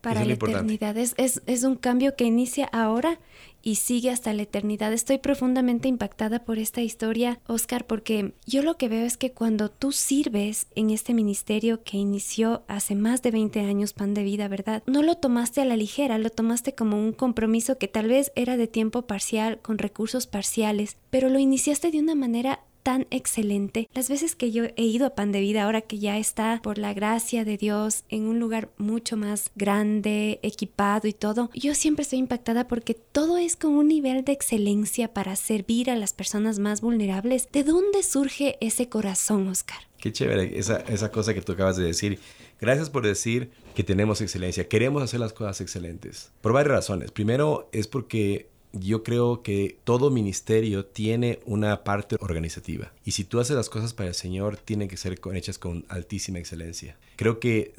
Para 0.00 0.24
la 0.24 0.34
eternidad. 0.34 0.96
Es, 0.96 1.14
es, 1.18 1.64
un 1.64 1.74
cambio 1.74 2.14
que 2.14 2.22
inicia 2.22 2.66
ahora 2.66 3.18
y 3.60 3.74
sigue 3.74 4.10
hasta 4.10 4.32
la 4.32 4.42
eternidad. 4.42 4.92
Estoy 4.92 5.18
profundamente 5.18 5.88
impactada 5.88 6.44
por 6.44 6.60
esta 6.60 6.80
historia, 6.80 7.40
Oscar, 7.48 7.88
porque 7.88 8.32
yo 8.46 8.62
lo 8.62 8.76
que 8.76 8.88
veo 8.88 9.04
es 9.04 9.16
que 9.16 9.32
cuando 9.32 9.68
tú 9.68 9.90
sirves 9.90 10.68
en 10.76 10.90
este 10.90 11.12
ministerio 11.12 11.82
que 11.82 11.96
inició 11.96 12.62
hace 12.68 12.94
más 12.94 13.22
de 13.22 13.32
20 13.32 13.58
años, 13.62 13.94
Pan 13.94 14.14
de 14.14 14.22
Vida, 14.22 14.46
¿verdad? 14.46 14.84
No 14.86 15.02
lo 15.02 15.16
tomaste 15.16 15.60
a 15.60 15.64
la 15.64 15.76
ligera, 15.76 16.18
lo 16.18 16.30
tomaste 16.30 16.76
como 16.76 16.96
un 16.96 17.12
compromiso 17.12 17.76
que 17.76 17.88
tal 17.88 18.06
vez 18.06 18.30
era 18.36 18.56
de 18.56 18.68
tiempo 18.68 19.02
parcial, 19.02 19.58
con 19.60 19.78
recursos 19.78 20.28
parciales, 20.28 20.98
pero 21.10 21.30
lo 21.30 21.40
iniciaste 21.40 21.90
de 21.90 21.98
una 21.98 22.14
manera 22.14 22.60
tan 22.86 23.08
excelente. 23.10 23.88
Las 23.94 24.08
veces 24.08 24.36
que 24.36 24.52
yo 24.52 24.62
he 24.76 24.84
ido 24.84 25.06
a 25.06 25.16
Pan 25.16 25.32
de 25.32 25.40
Vida, 25.40 25.64
ahora 25.64 25.80
que 25.80 25.98
ya 25.98 26.18
está 26.18 26.60
por 26.62 26.78
la 26.78 26.94
gracia 26.94 27.44
de 27.44 27.56
Dios 27.56 28.04
en 28.10 28.28
un 28.28 28.38
lugar 28.38 28.70
mucho 28.78 29.16
más 29.16 29.50
grande, 29.56 30.38
equipado 30.44 31.08
y 31.08 31.12
todo, 31.12 31.50
yo 31.52 31.74
siempre 31.74 32.04
estoy 32.04 32.20
impactada 32.20 32.68
porque 32.68 32.94
todo 32.94 33.38
es 33.38 33.56
con 33.56 33.72
un 33.72 33.88
nivel 33.88 34.24
de 34.24 34.30
excelencia 34.30 35.12
para 35.12 35.34
servir 35.34 35.90
a 35.90 35.96
las 35.96 36.12
personas 36.12 36.60
más 36.60 36.80
vulnerables. 36.80 37.48
¿De 37.50 37.64
dónde 37.64 38.04
surge 38.04 38.56
ese 38.60 38.88
corazón, 38.88 39.48
Oscar? 39.48 39.78
Qué 39.98 40.12
chévere 40.12 40.56
esa, 40.56 40.76
esa 40.76 41.10
cosa 41.10 41.34
que 41.34 41.42
tú 41.42 41.54
acabas 41.54 41.76
de 41.76 41.86
decir. 41.86 42.20
Gracias 42.60 42.88
por 42.88 43.04
decir 43.04 43.50
que 43.74 43.82
tenemos 43.82 44.20
excelencia. 44.20 44.68
Queremos 44.68 45.02
hacer 45.02 45.18
las 45.18 45.32
cosas 45.32 45.60
excelentes. 45.60 46.30
Por 46.40 46.52
varias 46.52 46.76
razones. 46.76 47.10
Primero 47.10 47.68
es 47.72 47.88
porque 47.88 48.48
yo 48.80 49.02
creo 49.02 49.42
que 49.42 49.78
todo 49.84 50.10
ministerio 50.10 50.84
tiene 50.84 51.40
una 51.44 51.84
parte 51.84 52.16
organizativa. 52.20 52.92
Y 53.04 53.12
si 53.12 53.24
tú 53.24 53.40
haces 53.40 53.56
las 53.56 53.68
cosas 53.68 53.94
para 53.94 54.08
el 54.08 54.14
Señor, 54.14 54.56
tienen 54.56 54.88
que 54.88 54.96
ser 54.96 55.18
hechas 55.34 55.58
con 55.58 55.84
altísima 55.88 56.38
excelencia. 56.38 56.96
Creo 57.16 57.40
que 57.40 57.74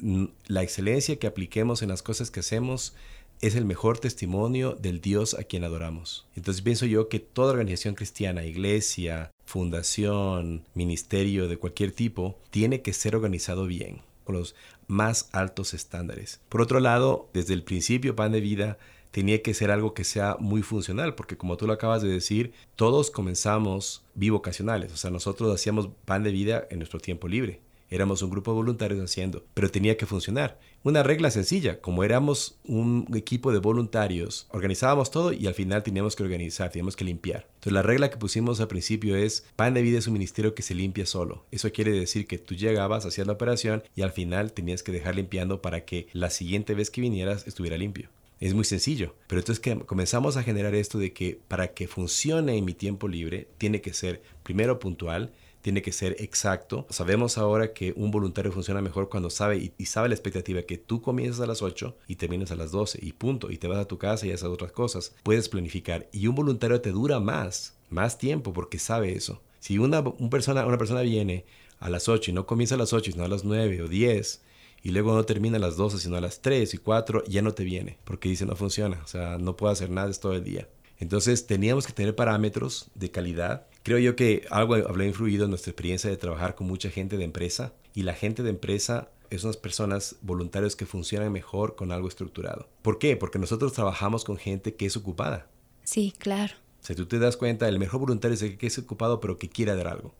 la 0.46 0.62
excelencia 0.62 1.18
que 1.18 1.26
apliquemos 1.26 1.82
en 1.82 1.88
las 1.88 2.02
cosas 2.02 2.30
que 2.30 2.40
hacemos 2.40 2.94
es 3.40 3.54
el 3.54 3.64
mejor 3.64 3.98
testimonio 3.98 4.74
del 4.74 5.00
Dios 5.00 5.34
a 5.34 5.44
quien 5.44 5.64
adoramos. 5.64 6.26
Entonces 6.34 6.62
pienso 6.62 6.86
yo 6.86 7.08
que 7.08 7.20
toda 7.20 7.52
organización 7.52 7.94
cristiana, 7.94 8.44
iglesia, 8.44 9.30
fundación, 9.44 10.64
ministerio 10.74 11.48
de 11.48 11.56
cualquier 11.56 11.92
tipo, 11.92 12.38
tiene 12.50 12.82
que 12.82 12.92
ser 12.92 13.14
organizado 13.14 13.66
bien, 13.66 14.02
con 14.24 14.36
los 14.36 14.54
más 14.88 15.28
altos 15.32 15.74
estándares. 15.74 16.40
Por 16.48 16.60
otro 16.60 16.80
lado, 16.80 17.28
desde 17.32 17.54
el 17.54 17.62
principio 17.62 18.16
Pan 18.16 18.32
de 18.32 18.40
Vida 18.40 18.78
tenía 19.10 19.42
que 19.42 19.54
ser 19.54 19.70
algo 19.70 19.94
que 19.94 20.04
sea 20.04 20.36
muy 20.38 20.62
funcional, 20.62 21.14
porque 21.14 21.36
como 21.36 21.56
tú 21.56 21.66
lo 21.66 21.72
acabas 21.72 22.02
de 22.02 22.08
decir, 22.08 22.52
todos 22.76 23.10
comenzamos 23.10 24.04
bivocacionales, 24.14 24.92
o 24.92 24.96
sea, 24.96 25.10
nosotros 25.10 25.54
hacíamos 25.54 25.88
pan 26.04 26.22
de 26.22 26.32
vida 26.32 26.66
en 26.70 26.78
nuestro 26.78 27.00
tiempo 27.00 27.28
libre. 27.28 27.60
Éramos 27.90 28.20
un 28.20 28.28
grupo 28.28 28.50
de 28.50 28.56
voluntarios 28.56 29.00
haciendo, 29.00 29.44
pero 29.54 29.70
tenía 29.70 29.96
que 29.96 30.04
funcionar. 30.04 30.60
Una 30.82 31.02
regla 31.02 31.30
sencilla, 31.30 31.80
como 31.80 32.04
éramos 32.04 32.58
un 32.64 33.06
equipo 33.14 33.50
de 33.50 33.60
voluntarios, 33.60 34.46
organizábamos 34.50 35.10
todo 35.10 35.32
y 35.32 35.46
al 35.46 35.54
final 35.54 35.82
teníamos 35.82 36.14
que 36.14 36.22
organizar, 36.22 36.70
teníamos 36.70 36.96
que 36.96 37.06
limpiar. 37.06 37.46
Entonces 37.54 37.72
la 37.72 37.82
regla 37.82 38.10
que 38.10 38.18
pusimos 38.18 38.60
al 38.60 38.68
principio 38.68 39.16
es, 39.16 39.46
Pan 39.56 39.72
de 39.72 39.80
Vida 39.80 39.98
es 39.98 40.06
un 40.06 40.12
ministerio 40.12 40.54
que 40.54 40.62
se 40.62 40.74
limpia 40.74 41.06
solo. 41.06 41.46
Eso 41.50 41.72
quiere 41.72 41.92
decir 41.92 42.26
que 42.26 42.36
tú 42.36 42.54
llegabas, 42.54 43.06
hacías 43.06 43.26
la 43.26 43.32
operación 43.32 43.82
y 43.96 44.02
al 44.02 44.12
final 44.12 44.52
tenías 44.52 44.82
que 44.82 44.92
dejar 44.92 45.16
limpiando 45.16 45.62
para 45.62 45.86
que 45.86 46.08
la 46.12 46.28
siguiente 46.28 46.74
vez 46.74 46.90
que 46.90 47.00
vinieras 47.00 47.46
estuviera 47.46 47.78
limpio. 47.78 48.10
Es 48.40 48.54
muy 48.54 48.64
sencillo. 48.64 49.14
Pero 49.26 49.40
entonces 49.40 49.60
que 49.60 49.78
comenzamos 49.80 50.36
a 50.36 50.42
generar 50.42 50.74
esto 50.74 50.98
de 50.98 51.12
que 51.12 51.40
para 51.48 51.68
que 51.68 51.88
funcione 51.88 52.56
en 52.56 52.64
mi 52.64 52.74
tiempo 52.74 53.08
libre, 53.08 53.48
tiene 53.58 53.80
que 53.80 53.92
ser 53.92 54.22
primero 54.42 54.78
puntual, 54.78 55.32
tiene 55.60 55.82
que 55.82 55.92
ser 55.92 56.16
exacto. 56.20 56.86
Sabemos 56.90 57.36
ahora 57.36 57.72
que 57.72 57.92
un 57.96 58.10
voluntario 58.10 58.52
funciona 58.52 58.80
mejor 58.80 59.08
cuando 59.08 59.28
sabe 59.30 59.72
y, 59.76 59.84
sabe 59.86 60.08
la 60.08 60.14
expectativa 60.14 60.62
que 60.62 60.78
tú 60.78 61.02
comienzas 61.02 61.40
a 61.40 61.46
las 61.46 61.62
8 61.62 61.96
y 62.06 62.16
terminas 62.16 62.50
a 62.50 62.56
las 62.56 62.70
12 62.70 63.00
y 63.02 63.12
punto, 63.12 63.50
y 63.50 63.58
te 63.58 63.68
vas 63.68 63.78
a 63.78 63.88
tu 63.88 63.98
casa 63.98 64.26
y 64.26 64.32
haces 64.32 64.48
otras 64.48 64.72
cosas. 64.72 65.14
Puedes 65.22 65.48
planificar 65.48 66.08
y 66.12 66.26
un 66.26 66.34
voluntario 66.34 66.80
te 66.80 66.92
dura 66.92 67.20
más, 67.20 67.74
más 67.90 68.18
tiempo 68.18 68.52
porque 68.52 68.78
sabe 68.78 69.12
eso. 69.12 69.42
Si 69.60 69.78
una, 69.78 70.04
persona, 70.30 70.64
una 70.64 70.78
persona 70.78 71.00
viene 71.00 71.44
a 71.80 71.90
las 71.90 72.08
8 72.08 72.30
y 72.30 72.34
no 72.34 72.46
comienza 72.46 72.76
a 72.76 72.78
las 72.78 72.92
8, 72.92 73.12
sino 73.12 73.24
a 73.24 73.28
las 73.28 73.44
9 73.44 73.82
o 73.82 73.88
10, 73.88 74.40
y 74.82 74.90
luego 74.90 75.14
no 75.14 75.24
termina 75.24 75.56
a 75.56 75.60
las 75.60 75.76
12, 75.76 75.98
sino 75.98 76.16
a 76.16 76.20
las 76.20 76.40
3 76.40 76.74
y 76.74 76.78
4, 76.78 77.24
ya 77.26 77.42
no 77.42 77.52
te 77.52 77.64
viene, 77.64 77.98
porque 78.04 78.28
dice 78.28 78.46
no 78.46 78.56
funciona, 78.56 79.00
o 79.04 79.06
sea, 79.06 79.38
no 79.38 79.56
puedo 79.56 79.72
hacer 79.72 79.90
nada 79.90 80.12
todo 80.12 80.34
el 80.34 80.44
día. 80.44 80.68
Entonces 80.98 81.46
teníamos 81.46 81.86
que 81.86 81.92
tener 81.92 82.16
parámetros 82.16 82.90
de 82.94 83.10
calidad. 83.10 83.66
Creo 83.82 83.98
yo 83.98 84.16
que 84.16 84.46
algo 84.50 84.74
habló 84.74 85.04
influido 85.04 85.44
en 85.44 85.50
nuestra 85.50 85.70
experiencia 85.70 86.10
de 86.10 86.16
trabajar 86.16 86.54
con 86.54 86.66
mucha 86.66 86.90
gente 86.90 87.16
de 87.16 87.24
empresa 87.24 87.72
y 87.94 88.02
la 88.02 88.14
gente 88.14 88.42
de 88.42 88.50
empresa 88.50 89.10
es 89.30 89.44
unas 89.44 89.56
personas 89.56 90.16
voluntarios 90.22 90.74
que 90.74 90.86
funcionan 90.86 91.30
mejor 91.30 91.76
con 91.76 91.92
algo 91.92 92.08
estructurado. 92.08 92.68
¿Por 92.82 92.98
qué? 92.98 93.16
Porque 93.16 93.38
nosotros 93.38 93.72
trabajamos 93.72 94.24
con 94.24 94.38
gente 94.38 94.74
que 94.74 94.86
es 94.86 94.96
ocupada. 94.96 95.48
Sí, 95.84 96.12
claro. 96.18 96.54
Si 96.80 96.94
tú 96.94 97.06
te 97.06 97.18
das 97.18 97.36
cuenta, 97.36 97.68
el 97.68 97.78
mejor 97.78 98.00
voluntario 98.00 98.34
es 98.34 98.42
el 98.42 98.56
que 98.56 98.66
es 98.66 98.78
ocupado 98.78 99.20
pero 99.20 99.38
que 99.38 99.48
quiere 99.48 99.74
dar 99.76 99.88
algo. 99.88 100.14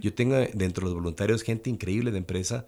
Yo 0.00 0.14
tengo 0.14 0.36
dentro 0.54 0.82
de 0.82 0.84
los 0.84 0.94
voluntarios 0.94 1.42
gente 1.42 1.68
increíble 1.68 2.12
de 2.12 2.18
empresa 2.18 2.66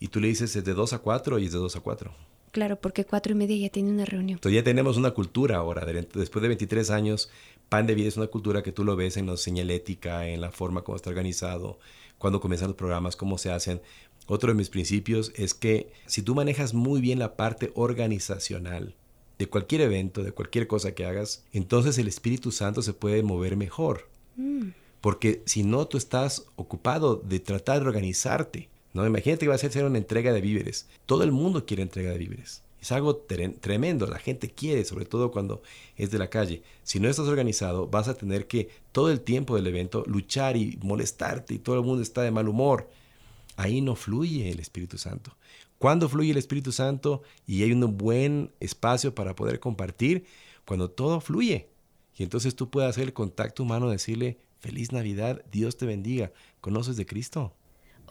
y 0.00 0.08
tú 0.08 0.18
le 0.18 0.28
dices 0.28 0.56
es 0.56 0.64
de 0.64 0.74
2 0.74 0.94
a 0.94 0.98
4 0.98 1.38
y 1.38 1.46
es 1.46 1.52
de 1.52 1.58
2 1.58 1.76
a 1.76 1.80
4. 1.80 2.12
Claro, 2.50 2.80
porque 2.80 3.04
cuatro 3.04 3.32
y 3.32 3.36
media 3.36 3.56
ya 3.56 3.68
tiene 3.68 3.90
una 3.90 4.04
reunión. 4.04 4.38
Entonces 4.38 4.56
ya 4.56 4.64
tenemos 4.64 4.96
una 4.96 5.12
cultura 5.12 5.58
ahora. 5.58 5.84
Después 5.84 6.42
de 6.42 6.48
23 6.48 6.90
años, 6.90 7.30
Pan 7.68 7.86
de 7.86 7.94
Vida 7.94 8.08
es 8.08 8.16
una 8.16 8.26
cultura 8.26 8.62
que 8.64 8.72
tú 8.72 8.82
lo 8.82 8.96
ves 8.96 9.16
en 9.16 9.26
la 9.26 9.36
señalética, 9.36 10.26
en 10.26 10.40
la 10.40 10.50
forma 10.50 10.82
como 10.82 10.96
está 10.96 11.10
organizado, 11.10 11.78
cuando 12.18 12.40
comienzan 12.40 12.68
los 12.68 12.76
programas, 12.76 13.14
cómo 13.14 13.38
se 13.38 13.52
hacen. 13.52 13.80
Otro 14.26 14.48
de 14.48 14.56
mis 14.56 14.68
principios 14.68 15.32
es 15.36 15.54
que 15.54 15.92
si 16.06 16.22
tú 16.22 16.34
manejas 16.34 16.74
muy 16.74 17.00
bien 17.00 17.20
la 17.20 17.36
parte 17.36 17.70
organizacional 17.74 18.96
de 19.38 19.48
cualquier 19.48 19.82
evento, 19.82 20.24
de 20.24 20.32
cualquier 20.32 20.66
cosa 20.66 20.92
que 20.92 21.04
hagas, 21.04 21.44
entonces 21.52 21.98
el 21.98 22.08
Espíritu 22.08 22.50
Santo 22.50 22.82
se 22.82 22.94
puede 22.94 23.22
mover 23.22 23.56
mejor. 23.56 24.08
Mm. 24.36 24.70
Porque 25.00 25.42
si 25.46 25.62
no, 25.62 25.86
tú 25.86 25.96
estás 25.96 26.46
ocupado 26.56 27.16
de 27.16 27.40
tratar 27.40 27.80
de 27.80 27.86
organizarte 27.86 28.68
¿no? 28.92 29.06
Imagínate 29.06 29.40
que 29.40 29.48
va 29.48 29.54
a 29.54 29.58
ser 29.58 29.84
una 29.84 29.98
entrega 29.98 30.32
de 30.32 30.40
víveres. 30.40 30.86
Todo 31.06 31.22
el 31.22 31.32
mundo 31.32 31.66
quiere 31.66 31.82
entrega 31.82 32.10
de 32.10 32.18
víveres. 32.18 32.62
Es 32.80 32.92
algo 32.92 33.16
tremendo, 33.16 34.06
la 34.06 34.18
gente 34.18 34.50
quiere, 34.50 34.84
sobre 34.86 35.04
todo 35.04 35.30
cuando 35.30 35.62
es 35.96 36.10
de 36.10 36.18
la 36.18 36.30
calle. 36.30 36.62
Si 36.82 36.98
no 36.98 37.10
estás 37.10 37.28
organizado, 37.28 37.88
vas 37.88 38.08
a 38.08 38.14
tener 38.14 38.46
que 38.46 38.70
todo 38.92 39.10
el 39.10 39.20
tiempo 39.20 39.54
del 39.54 39.66
evento 39.66 40.02
luchar 40.06 40.56
y 40.56 40.78
molestarte 40.82 41.54
y 41.54 41.58
todo 41.58 41.76
el 41.76 41.84
mundo 41.84 42.02
está 42.02 42.22
de 42.22 42.30
mal 42.30 42.48
humor. 42.48 42.88
Ahí 43.56 43.82
no 43.82 43.96
fluye 43.96 44.50
el 44.50 44.60
Espíritu 44.60 44.96
Santo. 44.96 45.36
Cuando 45.76 46.08
fluye 46.08 46.30
el 46.30 46.38
Espíritu 46.38 46.72
Santo 46.72 47.22
y 47.46 47.62
hay 47.62 47.72
un 47.72 47.98
buen 47.98 48.50
espacio 48.60 49.14
para 49.14 49.34
poder 49.34 49.60
compartir, 49.60 50.24
cuando 50.64 50.90
todo 50.90 51.20
fluye. 51.20 51.68
Y 52.16 52.22
entonces 52.22 52.54
tú 52.54 52.70
puedes 52.70 52.88
hacer 52.88 53.04
el 53.04 53.12
contacto 53.12 53.62
humano, 53.62 53.90
decirle, 53.90 54.38
feliz 54.58 54.92
Navidad, 54.92 55.44
Dios 55.50 55.76
te 55.76 55.84
bendiga, 55.84 56.32
¿conoces 56.60 56.96
de 56.96 57.06
Cristo? 57.06 57.54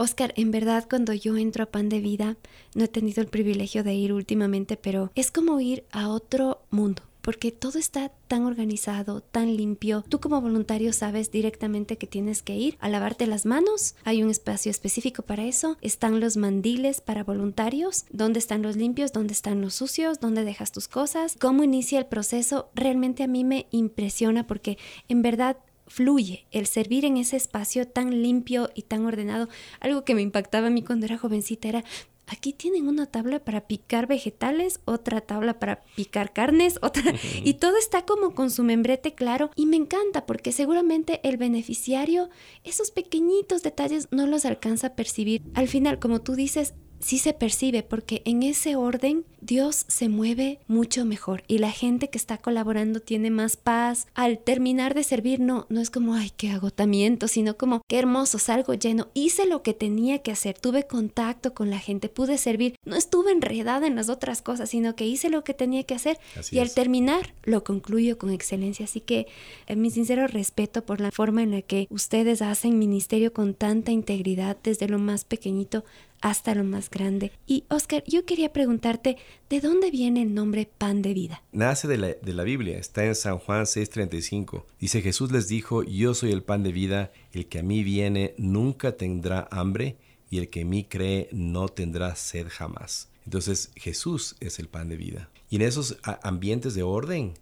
Oscar, 0.02 0.34
en 0.38 0.50
verdad 0.50 0.88
cuando 0.90 1.14
yo 1.14 1.36
entro 1.36 1.66
a 1.66 1.72
Pan 1.72 1.90
de 1.90 2.00
Vida, 2.00 2.38
no 2.74 2.86
he 2.86 2.88
tenido 2.88 3.22
el 3.22 3.28
privilegio 3.28 3.84
de 3.84 3.96
ir 3.96 4.14
últimamente, 4.14 4.78
pero 4.78 5.12
es 5.14 5.30
como 5.30 5.60
ir 5.60 5.84
a 5.92 6.08
otro 6.08 6.62
mundo 6.72 7.04
porque 7.22 7.52
todo 7.52 7.78
está 7.78 8.12
tan 8.28 8.46
organizado, 8.46 9.22
tan 9.22 9.56
limpio. 9.56 10.04
Tú 10.10 10.20
como 10.20 10.42
voluntario 10.42 10.94
sabes 10.94 11.32
directamente 11.32 11.98
que 11.98 12.08
tienes 12.08 12.42
que 12.42 12.56
ir 12.56 12.78
a 12.80 12.90
lavarte 12.90 13.28
las 13.28 13.46
manos. 13.46 13.94
Hay 14.04 14.24
un 14.24 14.30
espacio 14.30 14.72
específico 14.72 15.22
para 15.22 15.44
eso. 15.44 15.78
Están 15.82 16.20
los 16.22 16.38
mandiles 16.38 17.02
para 17.02 17.24
voluntarios. 17.24 18.06
¿Dónde 18.10 18.40
están 18.40 18.62
los 18.62 18.78
limpios? 18.78 19.12
¿Dónde 19.12 19.34
están 19.34 19.62
los 19.62 19.76
sucios? 19.76 20.20
¿Dónde 20.20 20.44
dejas 20.44 20.72
tus 20.72 20.88
cosas? 20.88 21.36
¿Cómo 21.40 21.64
inicia 21.64 22.00
el 22.00 22.06
proceso? 22.06 22.70
Realmente 22.74 23.24
a 23.24 23.28
mí 23.28 23.44
me 23.44 23.68
impresiona 23.70 24.48
porque 24.48 24.78
en 25.08 25.22
verdad 25.22 25.58
fluye 25.90 26.46
el 26.52 26.68
servir 26.68 27.04
en 27.04 27.18
ese 27.18 27.36
espacio 27.36 27.88
tan 27.88 28.22
limpio 28.22 28.70
y 28.74 28.84
tan 28.84 29.06
ordenado. 29.06 29.50
Algo 29.82 30.06
que 30.06 30.16
me 30.16 30.22
impactaba 30.22 30.68
a 30.68 30.70
mí 30.70 30.84
cuando 30.84 31.06
era 31.06 31.18
jovencita 31.18 31.68
era, 31.68 31.84
aquí 32.28 32.54
tienen 32.54 32.88
una 32.88 33.08
tabla 33.08 33.40
para 33.40 33.68
picar 33.68 34.08
vegetales, 34.08 34.80
otra 34.86 35.20
tabla 35.22 35.60
para 35.60 35.82
picar 35.96 36.32
carnes, 36.32 36.80
otra... 36.82 37.14
y 37.44 37.56
todo 37.56 37.78
está 37.78 38.06
como 38.06 38.34
con 38.34 38.52
su 38.52 38.64
membrete 38.64 39.14
claro 39.14 39.50
y 39.56 39.66
me 39.66 39.76
encanta 39.76 40.26
porque 40.26 40.52
seguramente 40.52 41.20
el 41.28 41.38
beneficiario 41.38 42.30
esos 42.64 42.92
pequeñitos 42.92 43.64
detalles 43.64 44.08
no 44.12 44.28
los 44.28 44.46
alcanza 44.46 44.88
a 44.88 44.96
percibir. 44.96 45.42
Al 45.56 45.68
final, 45.68 46.00
como 46.00 46.22
tú 46.22 46.36
dices, 46.36 46.76
sí 47.00 47.18
se 47.18 47.34
percibe 47.34 47.84
porque 47.84 48.22
en 48.26 48.44
ese 48.44 48.76
orden 48.76 49.26
Dios 49.42 49.86
se 49.88 50.10
mueve 50.10 50.60
mucho 50.68 51.06
mejor 51.06 51.44
y 51.48 51.60
la 51.60 51.72
gente 51.72 52.10
que 52.10 52.18
está 52.18 52.38
colaborando 52.38 53.00
tiene 53.00 53.32
más 53.32 53.56
paz. 53.56 54.08
Al 54.14 54.40
terminar 54.40 54.94
de 54.94 55.04
servir 55.04 55.40
no, 55.40 55.66
no 55.70 55.80
es 55.80 55.90
como, 55.90 56.16
ay, 56.16 56.32
qué 56.36 56.50
agotamiento, 56.50 57.28
sino 57.28 57.58
como, 57.58 57.82
qué 57.88 58.00
hermoso, 58.00 58.38
salgo 58.38 58.74
lleno, 58.74 59.08
hice 59.14 59.46
lo 59.46 59.64
que 59.64 59.74
tenía 59.74 60.20
que 60.20 60.32
hacer, 60.32 60.58
tuve 60.58 60.88
contacto 60.88 61.54
con 61.54 61.70
la 61.70 61.80
gente, 61.80 62.10
pude 62.10 62.38
servir, 62.38 62.76
no 62.86 62.96
estuve 62.96 63.32
enredada 63.32 63.88
en 63.88 63.96
las 63.96 64.10
otras 64.10 64.42
cosas, 64.42 64.70
sino 64.70 64.96
que 64.96 65.06
hice 65.06 65.30
lo 65.30 65.44
que 65.44 65.54
tenía 65.54 65.84
que 65.84 65.96
hacer 65.96 66.20
y 66.52 66.60
al 66.60 66.74
terminar 66.74 67.34
lo 67.44 67.64
concluyo 67.64 68.18
con 68.18 68.32
excelencia. 68.32 68.86
Así 68.86 69.00
que 69.00 69.28
eh, 69.68 69.76
mi 69.76 69.90
sincero 69.90 70.28
respeto 70.28 70.86
por 70.86 71.00
la 71.00 71.12
forma 71.12 71.44
en 71.44 71.52
la 71.52 71.62
que 71.62 71.88
ustedes 71.90 72.42
hacen 72.42 72.78
ministerio 72.78 73.34
con 73.34 73.54
tanta 73.54 73.92
integridad 73.92 74.58
desde 74.64 74.88
lo 74.88 75.00
más 75.00 75.24
pequeñito 75.24 75.86
hasta 76.22 76.56
lo 76.56 76.64
más 76.64 76.90
grande. 76.90 77.32
Y 77.48 77.64
Oscar, 77.70 78.04
yo 78.08 78.26
quería 78.26 78.54
preguntarte, 78.54 79.18
¿de 79.50 79.62
dónde 79.62 79.92
viene 79.92 80.22
el 80.22 80.34
nombre 80.34 80.70
pan 80.78 81.02
de 81.02 81.14
vida? 81.14 81.44
Nace 81.52 81.88
de 81.88 81.98
la, 81.98 82.08
de 82.08 82.34
la 82.34 82.44
Biblia, 82.44 82.78
está 82.78 83.06
en 83.06 83.16
San 83.16 83.40
Juan 83.40 83.66
6:35. 83.66 84.64
Dice 84.80 85.02
Jesús 85.02 85.32
les 85.32 85.48
dijo, 85.48 85.84
yo 85.84 86.14
soy 86.14 86.32
el 86.32 86.44
pan 86.44 86.64
de 86.64 86.72
vida, 86.72 87.12
el 87.34 87.48
que 87.48 87.60
a 87.60 87.64
mí 87.64 87.84
viene 87.84 88.34
nunca 88.38 88.98
tendrá 88.98 89.48
hambre 89.52 89.98
y 90.30 90.38
el 90.38 90.50
que 90.50 90.62
en 90.62 90.70
mí 90.70 90.84
cree 90.84 91.30
no 91.32 91.70
tendrá 91.70 92.16
sed 92.16 92.48
jamás. 92.50 93.10
Entonces 93.26 93.72
Jesús 93.76 94.36
es 94.40 94.60
el 94.60 94.68
pan 94.68 94.90
de 94.90 94.98
vida. 94.98 95.30
Y 95.50 95.58
en 95.58 95.64
esos 95.64 95.98
ambientes 96.24 96.74
de 96.76 96.84
orden, 96.84 97.34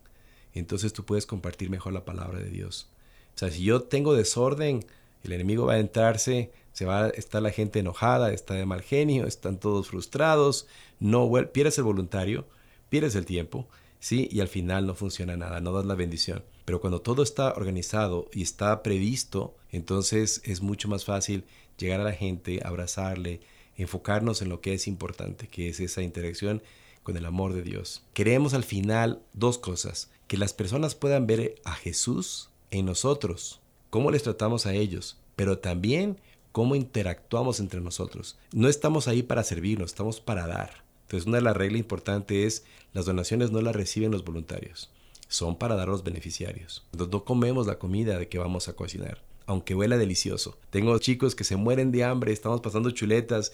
entonces 0.54 0.94
tú 0.94 1.06
puedes 1.06 1.26
compartir 1.26 1.70
mejor 1.70 1.94
la 1.94 2.06
palabra 2.06 2.40
de 2.40 2.50
Dios. 2.50 2.90
O 3.36 3.38
sea, 3.38 3.52
si 3.52 3.64
yo 3.64 3.84
tengo 3.84 4.16
desorden, 4.16 4.86
el 5.24 5.34
enemigo 5.34 5.66
va 5.66 5.74
a 5.74 5.80
entrarse 5.80 6.52
se 6.78 6.86
va 6.86 7.06
a 7.06 7.10
estar 7.10 7.42
la 7.42 7.50
gente 7.50 7.80
enojada, 7.80 8.32
está 8.32 8.54
de 8.54 8.68
mal 8.68 8.84
genio, 8.84 9.26
están 9.26 9.60
todos 9.60 9.88
frustrados, 9.88 10.68
no 11.00 11.28
pierdes 11.52 11.80
el 11.80 11.86
voluntario, 11.86 12.46
pierdes 12.90 13.16
el 13.16 13.26
tiempo, 13.26 13.68
¿sí? 14.00 14.30
Y 14.32 14.42
al 14.42 14.48
final 14.48 14.86
no 14.86 14.94
funciona 14.94 15.36
nada, 15.36 15.60
no 15.60 15.72
das 15.72 15.88
la 15.88 15.96
bendición. 15.96 16.44
Pero 16.66 16.80
cuando 16.80 17.02
todo 17.02 17.24
está 17.24 17.52
organizado 17.54 18.30
y 18.32 18.44
está 18.44 18.84
previsto, 18.84 19.58
entonces 19.72 20.40
es 20.46 20.62
mucho 20.62 20.88
más 20.88 21.04
fácil 21.04 21.46
llegar 21.80 22.00
a 22.00 22.04
la 22.04 22.14
gente, 22.14 22.62
abrazarle, 22.64 23.42
enfocarnos 23.76 24.44
en 24.44 24.50
lo 24.50 24.62
que 24.62 24.76
es 24.76 24.86
importante, 24.86 25.48
que 25.48 25.70
es 25.70 25.80
esa 25.80 26.04
interacción 26.04 26.62
con 27.02 27.18
el 27.18 27.26
amor 27.26 27.54
de 27.54 27.64
Dios. 27.64 28.04
Queremos 28.14 28.54
al 28.54 28.64
final 28.64 29.24
dos 29.34 29.58
cosas, 29.58 30.12
que 30.28 30.38
las 30.38 30.54
personas 30.54 30.94
puedan 30.94 31.26
ver 31.26 31.56
a 31.64 31.74
Jesús 31.74 32.52
en 32.70 32.86
nosotros, 32.86 33.62
cómo 33.90 34.12
les 34.12 34.22
tratamos 34.22 34.68
a 34.68 34.76
ellos, 34.76 35.18
pero 35.36 35.58
también 35.58 36.20
cómo 36.58 36.76
interactuamos 36.76 37.60
entre 37.60 37.82
nosotros. 37.82 38.36
No 38.52 38.68
estamos 38.68 39.08
ahí 39.08 39.22
para 39.22 39.44
servirnos, 39.44 39.92
estamos 39.92 40.20
para 40.20 40.48
dar. 40.48 40.84
Entonces 41.04 41.28
una 41.28 41.38
de 41.38 41.44
las 41.44 41.56
reglas 41.56 41.80
importantes 41.80 42.36
es 42.36 42.66
las 42.94 43.06
donaciones 43.06 43.52
no 43.52 43.62
las 43.62 43.76
reciben 43.76 44.10
los 44.10 44.26
voluntarios, 44.26 44.90
son 45.28 45.56
para 45.56 45.76
dar 45.76 45.88
a 45.88 45.92
los 45.92 46.04
beneficiarios. 46.04 46.84
Entonces 46.94 47.14
no 47.14 47.26
comemos 47.26 47.68
la 47.68 47.78
comida 47.78 48.18
de 48.18 48.28
que 48.28 48.40
vamos 48.40 48.70
a 48.70 48.74
cocinar, 48.74 49.22
aunque 49.46 49.76
huela 49.76 50.00
delicioso. 50.00 50.58
Tengo 50.72 50.98
chicos 50.98 51.36
que 51.36 51.44
se 51.44 51.58
mueren 51.58 51.92
de 51.92 52.04
hambre, 52.04 52.34
estamos 52.34 52.60
pasando 52.62 52.90
chuletas 52.90 53.52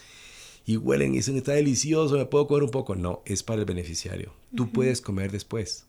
y 0.66 0.78
huelen 0.78 1.14
y 1.14 1.18
dicen 1.18 1.36
está 1.36 1.52
delicioso, 1.52 2.16
me 2.16 2.26
puedo 2.26 2.48
comer 2.48 2.64
un 2.64 2.72
poco. 2.72 2.96
No, 2.96 3.22
es 3.26 3.44
para 3.44 3.60
el 3.60 3.66
beneficiario. 3.66 4.32
Tú 4.56 4.72
puedes 4.72 5.02
comer 5.02 5.30
después. 5.34 5.88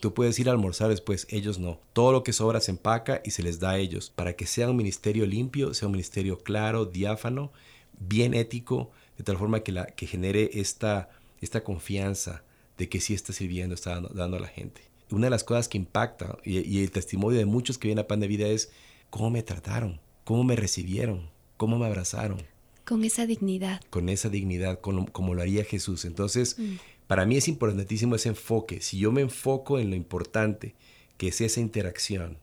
Tú 0.00 0.14
puedes 0.14 0.38
ir 0.38 0.48
a 0.48 0.52
almorzar 0.52 0.88
después, 0.88 1.26
ellos 1.30 1.58
no. 1.58 1.80
Todo 1.92 2.12
lo 2.12 2.22
que 2.22 2.32
sobra 2.32 2.60
se 2.60 2.70
empaca 2.70 3.20
y 3.24 3.32
se 3.32 3.42
les 3.42 3.60
da 3.60 3.72
a 3.72 3.78
ellos 3.78 4.10
para 4.10 4.34
que 4.34 4.46
sea 4.46 4.70
un 4.70 4.76
ministerio 4.76 5.26
limpio, 5.26 5.74
sea 5.74 5.86
un 5.86 5.92
ministerio 5.92 6.38
claro, 6.38 6.86
diáfano, 6.86 7.52
bien 7.98 8.34
ético, 8.34 8.90
de 9.18 9.24
tal 9.24 9.36
forma 9.36 9.60
que, 9.60 9.72
la, 9.72 9.86
que 9.86 10.06
genere 10.06 10.50
esta, 10.54 11.10
esta 11.40 11.62
confianza 11.62 12.42
de 12.78 12.88
que 12.88 13.00
sí 13.00 13.14
está 13.14 13.32
sirviendo, 13.32 13.74
está 13.74 14.00
dando, 14.00 14.36
a 14.36 14.40
la 14.40 14.48
gente. 14.48 14.82
Una 15.10 15.26
de 15.26 15.30
las 15.30 15.44
cosas 15.44 15.68
que 15.68 15.78
impacta 15.78 16.38
y, 16.44 16.82
el 16.82 16.90
testimonio 16.90 17.38
de 17.38 17.46
muchos 17.46 17.78
que 17.78 17.88
vienen 17.88 18.04
a 18.04 18.08
Pan 18.08 18.20
de 18.20 18.28
Vida 18.28 18.46
es 18.46 18.70
cómo 19.10 19.30
me 19.30 19.42
trataron, 19.42 20.00
cómo 20.24 20.42
me 20.44 20.56
recibieron, 20.56 21.30
cómo 21.56 21.78
me 21.78 21.86
abrazaron. 21.86 22.42
Con 22.84 23.04
esa 23.04 23.26
dignidad. 23.26 23.80
Con 23.90 24.08
esa 24.08 24.28
dignidad, 24.28 24.80
como, 24.80 25.34
lo 25.34 25.42
haría 25.42 25.64
Jesús. 25.64 26.04
Entonces, 26.04 26.58
mm. 26.58 26.76
Para 27.06 27.24
mí 27.24 27.36
es 27.36 27.48
importantísimo 27.48 28.16
ese 28.16 28.30
enfoque. 28.30 28.80
Si 28.80 28.98
yo 28.98 29.12
me 29.12 29.20
enfoco 29.20 29.78
en 29.78 29.90
lo 29.90 29.96
importante, 29.96 30.74
que 31.16 31.28
es 31.28 31.40
esa 31.40 31.60
interacción, 31.60 32.38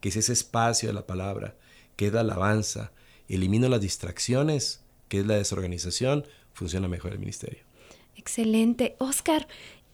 que 0.00 0.08
es 0.08 0.16
ese 0.16 0.32
espacio 0.32 0.88
de 0.88 0.94
la 0.94 1.06
palabra, 1.06 1.56
que 1.96 2.06
es 2.06 2.12
la 2.12 2.20
alabanza, 2.20 2.92
elimino 3.28 3.68
las 3.68 3.80
distracciones, 3.80 4.82
que 5.08 5.20
es 5.20 5.26
la 5.26 5.36
desorganización, 5.36 6.24
funciona 6.54 6.88
mejor 6.88 7.12
el 7.12 7.18
ministerio. 7.18 7.60
Excelente. 8.16 8.96
Oscar, 8.98 9.46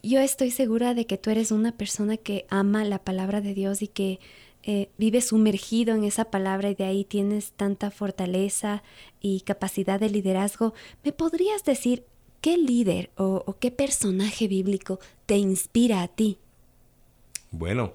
yo 0.03 0.21
estoy 0.21 0.51
segura 0.51 0.95
de 0.95 1.07
que 1.07 1.19
tú 1.19 1.31
eres 1.31 1.51
una 1.51 1.73
persona 1.73 2.17
que 2.17 2.47
ama 2.49 2.85
la 2.85 3.03
palabra 3.03 3.41
de 3.41 3.55
Dios 3.55 3.83
y 3.83 3.89
que 3.89 4.21
eh, 4.63 4.89
vive 4.99 5.21
sumergido 5.21 5.95
en 5.95 6.05
esa 6.05 6.27
palabra 6.27 6.71
y 6.71 6.75
de 6.75 6.85
ahí 6.85 7.05
tienes 7.05 7.53
tanta 7.53 7.91
fortaleza 7.91 8.83
y 9.21 9.41
capacidad 9.43 10.01
de 10.01 10.11
liderazgo. 10.11 10.75
¿Me 11.05 11.13
podrías 11.13 11.65
decir 11.65 12.05
¿Qué 12.41 12.57
líder 12.57 13.11
o, 13.17 13.57
qué 13.59 13.71
personaje 13.71 14.49
bíblico 14.49 15.01
te 15.27 15.37
inspira 15.37 16.03
a 16.03 16.09
ti? 16.09 16.39
Bueno, 17.51 17.95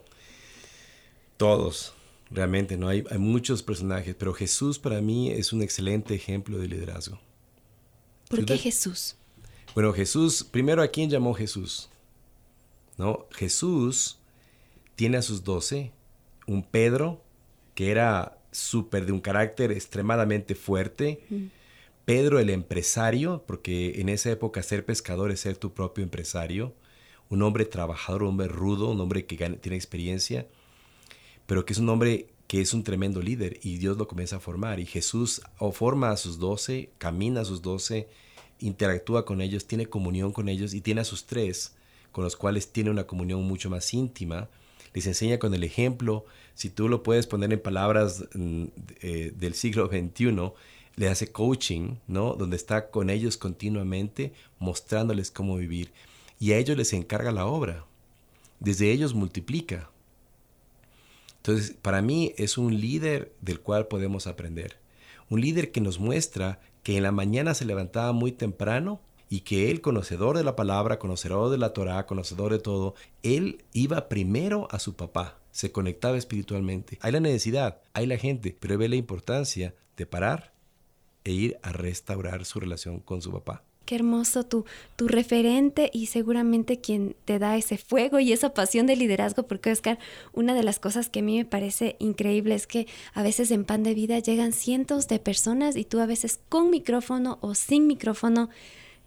todos, 1.38 1.94
realmente, 2.30 2.78
¿no? 2.78 2.88
Hay, 2.88 3.04
hay, 3.10 3.18
muchos 3.18 3.64
personajes, 3.64 4.16
pero 4.18 4.34
Jesús 4.34 4.80
para 4.80 5.02
mí 5.02 5.30
es 5.32 5.54
un 5.54 5.62
excelente 5.62 6.16
ejemplo 6.16 6.58
de 6.58 6.68
liderazgo. 6.68 7.20
¿Por 8.30 8.46
qué 8.46 8.58
Jesús? 8.58 9.16
Bueno, 9.74 9.94
Jesús, 9.94 10.44
primero, 10.44 10.82
¿a 10.82 10.88
quién 10.88 11.10
llamó 11.10 11.34
Jesús? 11.34 11.90
¿No? 12.98 13.28
Jesús 13.32 14.18
tiene 14.96 15.18
a 15.18 15.22
sus 15.22 15.44
doce, 15.44 15.92
un 16.46 16.64
Pedro, 16.64 17.22
que 17.76 17.92
era 17.92 18.38
súper 18.52 19.06
de 19.06 19.12
un 19.12 19.22
carácter 19.22 19.72
extremadamente 19.72 20.56
fuerte, 20.56 21.22
Pedro 22.12 22.40
el 22.40 22.50
empresario, 22.50 23.46
porque 23.48 24.02
en 24.02 24.10
esa 24.10 24.30
época 24.32 24.62
ser 24.64 24.84
pescador 24.84 25.32
es 25.32 25.40
ser 25.40 25.56
tu 25.56 25.74
propio 25.74 26.04
empresario, 26.04 26.74
un 27.30 27.42
hombre 27.42 27.64
trabajador, 27.64 28.24
un 28.24 28.32
hombre 28.32 28.50
rudo, 28.50 28.92
un 28.92 29.00
hombre 29.00 29.26
que 29.26 29.38
tiene 29.38 29.78
experiencia, 29.78 30.46
pero 31.46 31.64
que 31.64 31.72
es 31.72 31.80
un 31.80 31.88
hombre 31.88 32.28
que 32.48 32.60
es 32.60 32.74
un 32.74 32.84
tremendo 32.84 33.22
líder 33.22 33.62
y 33.64 33.78
Dios 33.78 33.98
lo 33.98 34.10
comienza 34.10 34.36
a 34.36 34.40
formar. 34.42 34.82
Y 34.82 34.86
Jesús 34.86 35.42
forma 35.72 36.12
a 36.12 36.18
sus 36.18 36.38
doce, 36.38 36.90
camina 36.98 37.40
a 37.40 37.46
sus 37.46 37.62
doce, 37.62 38.10
interactúa 38.60 39.24
con 39.24 39.40
ellos, 39.40 39.66
tiene 39.66 39.86
comunión 39.86 40.34
con 40.34 40.50
ellos 40.50 40.74
y 40.74 40.82
tiene 40.82 41.00
a 41.00 41.06
sus 41.06 41.26
tres, 41.28 41.78
con 42.12 42.26
los 42.26 42.36
cuales 42.36 42.74
tiene 42.74 42.90
una 42.90 43.08
comunión 43.08 43.42
mucho 43.44 43.70
más 43.70 43.94
íntima, 43.94 44.50
les 44.94 45.08
enseña 45.08 45.40
con 45.40 45.54
el 45.54 45.64
ejemplo, 45.64 46.26
si 46.56 46.70
tú 46.70 46.90
lo 46.90 47.04
puedes 47.04 47.26
poner 47.26 47.54
en 47.54 47.62
palabras 47.62 48.26
mm, 48.34 48.66
eh, 49.00 49.32
del 49.34 49.54
siglo 49.54 49.88
XXI, 49.88 50.52
le 50.96 51.08
hace 51.08 51.32
coaching, 51.32 51.96
¿no? 52.08 52.36
Donde 52.36 52.56
está 52.56 52.90
con 52.90 53.10
ellos 53.10 53.38
continuamente 53.38 54.34
mostrándoles 54.60 55.32
cómo 55.32 55.58
vivir. 55.58 55.92
Y 56.40 56.52
a 56.52 56.58
ellos 56.58 56.78
les 56.78 56.94
encarga 56.94 57.32
la 57.32 57.46
obra. 57.46 57.86
Desde 58.60 58.92
ellos 58.92 59.14
multiplica. 59.14 59.90
Entonces, 61.38 61.76
para 61.82 62.02
mí 62.02 62.34
es 62.38 62.58
un 62.58 62.80
líder 62.80 63.34
del 63.42 63.62
cual 63.62 63.88
podemos 63.88 64.28
aprender. 64.28 64.78
Un 65.30 65.42
líder 65.42 65.72
que 65.72 65.82
nos 65.82 66.00
muestra 66.00 66.60
que 66.84 66.98
en 66.98 67.04
la 67.04 67.12
mañana 67.12 67.54
se 67.54 67.66
levantaba 67.66 68.12
muy 68.12 68.32
temprano 68.32 69.02
y 69.30 69.42
que 69.42 69.72
él, 69.72 69.82
conocedor 69.82 70.38
de 70.38 70.44
la 70.44 70.56
palabra, 70.56 71.00
conocedor 71.00 71.50
de 71.50 71.58
la 71.58 71.74
Torah, 71.74 72.06
conocedor 72.06 72.52
de 72.52 72.60
todo, 72.60 72.96
él 73.24 73.64
iba 73.72 74.10
primero 74.10 74.68
a 74.72 74.80
su 74.80 74.96
papá, 74.96 75.40
se 75.52 75.72
conectaba 75.72 76.18
espiritualmente. 76.18 76.98
Hay 77.02 77.14
la 77.14 77.22
necesidad, 77.22 77.82
hay 77.94 78.08
la 78.08 78.18
gente, 78.18 78.56
pero 78.60 78.78
ve 78.78 78.90
la 78.90 78.98
importancia 78.98 79.74
de 79.96 80.06
parar 80.06 80.52
e 81.24 81.32
ir 81.32 81.58
a 81.62 81.72
restaurar 81.72 82.46
su 82.46 82.60
relación 82.60 83.00
con 83.00 83.22
su 83.22 83.32
papá. 83.32 83.64
Qué 83.86 83.96
hermoso 83.96 84.46
tu, 84.46 84.66
tu 84.96 85.08
referente 85.08 85.90
y 85.92 86.06
seguramente 86.06 86.80
quien 86.80 87.16
te 87.26 87.40
da 87.40 87.58
ese 87.58 87.78
fuego 87.78 88.20
y 88.20 88.32
esa 88.32 88.54
pasión 88.54 88.86
de 88.86 88.96
liderazgo, 88.96 89.48
porque 89.48 89.72
Oscar, 89.72 90.00
una 90.34 90.54
de 90.54 90.64
las 90.64 90.80
cosas 90.80 91.10
que 91.10 91.20
a 91.20 91.24
mí 91.24 91.38
me 91.38 91.46
parece 91.46 91.96
increíble 92.00 92.56
es 92.56 92.68
que 92.68 92.88
a 93.14 93.24
veces 93.24 93.52
en 93.52 93.66
Pan 93.66 93.84
de 93.84 93.94
Vida 93.94 94.20
llegan 94.20 94.54
cientos 94.54 95.08
de 95.08 95.20
personas 95.20 95.76
y 95.76 95.84
tú 95.84 96.00
a 96.00 96.06
veces 96.06 96.40
con 96.48 96.70
micrófono 96.70 97.38
o 97.42 97.56
sin 97.56 97.88
micrófono 97.88 98.50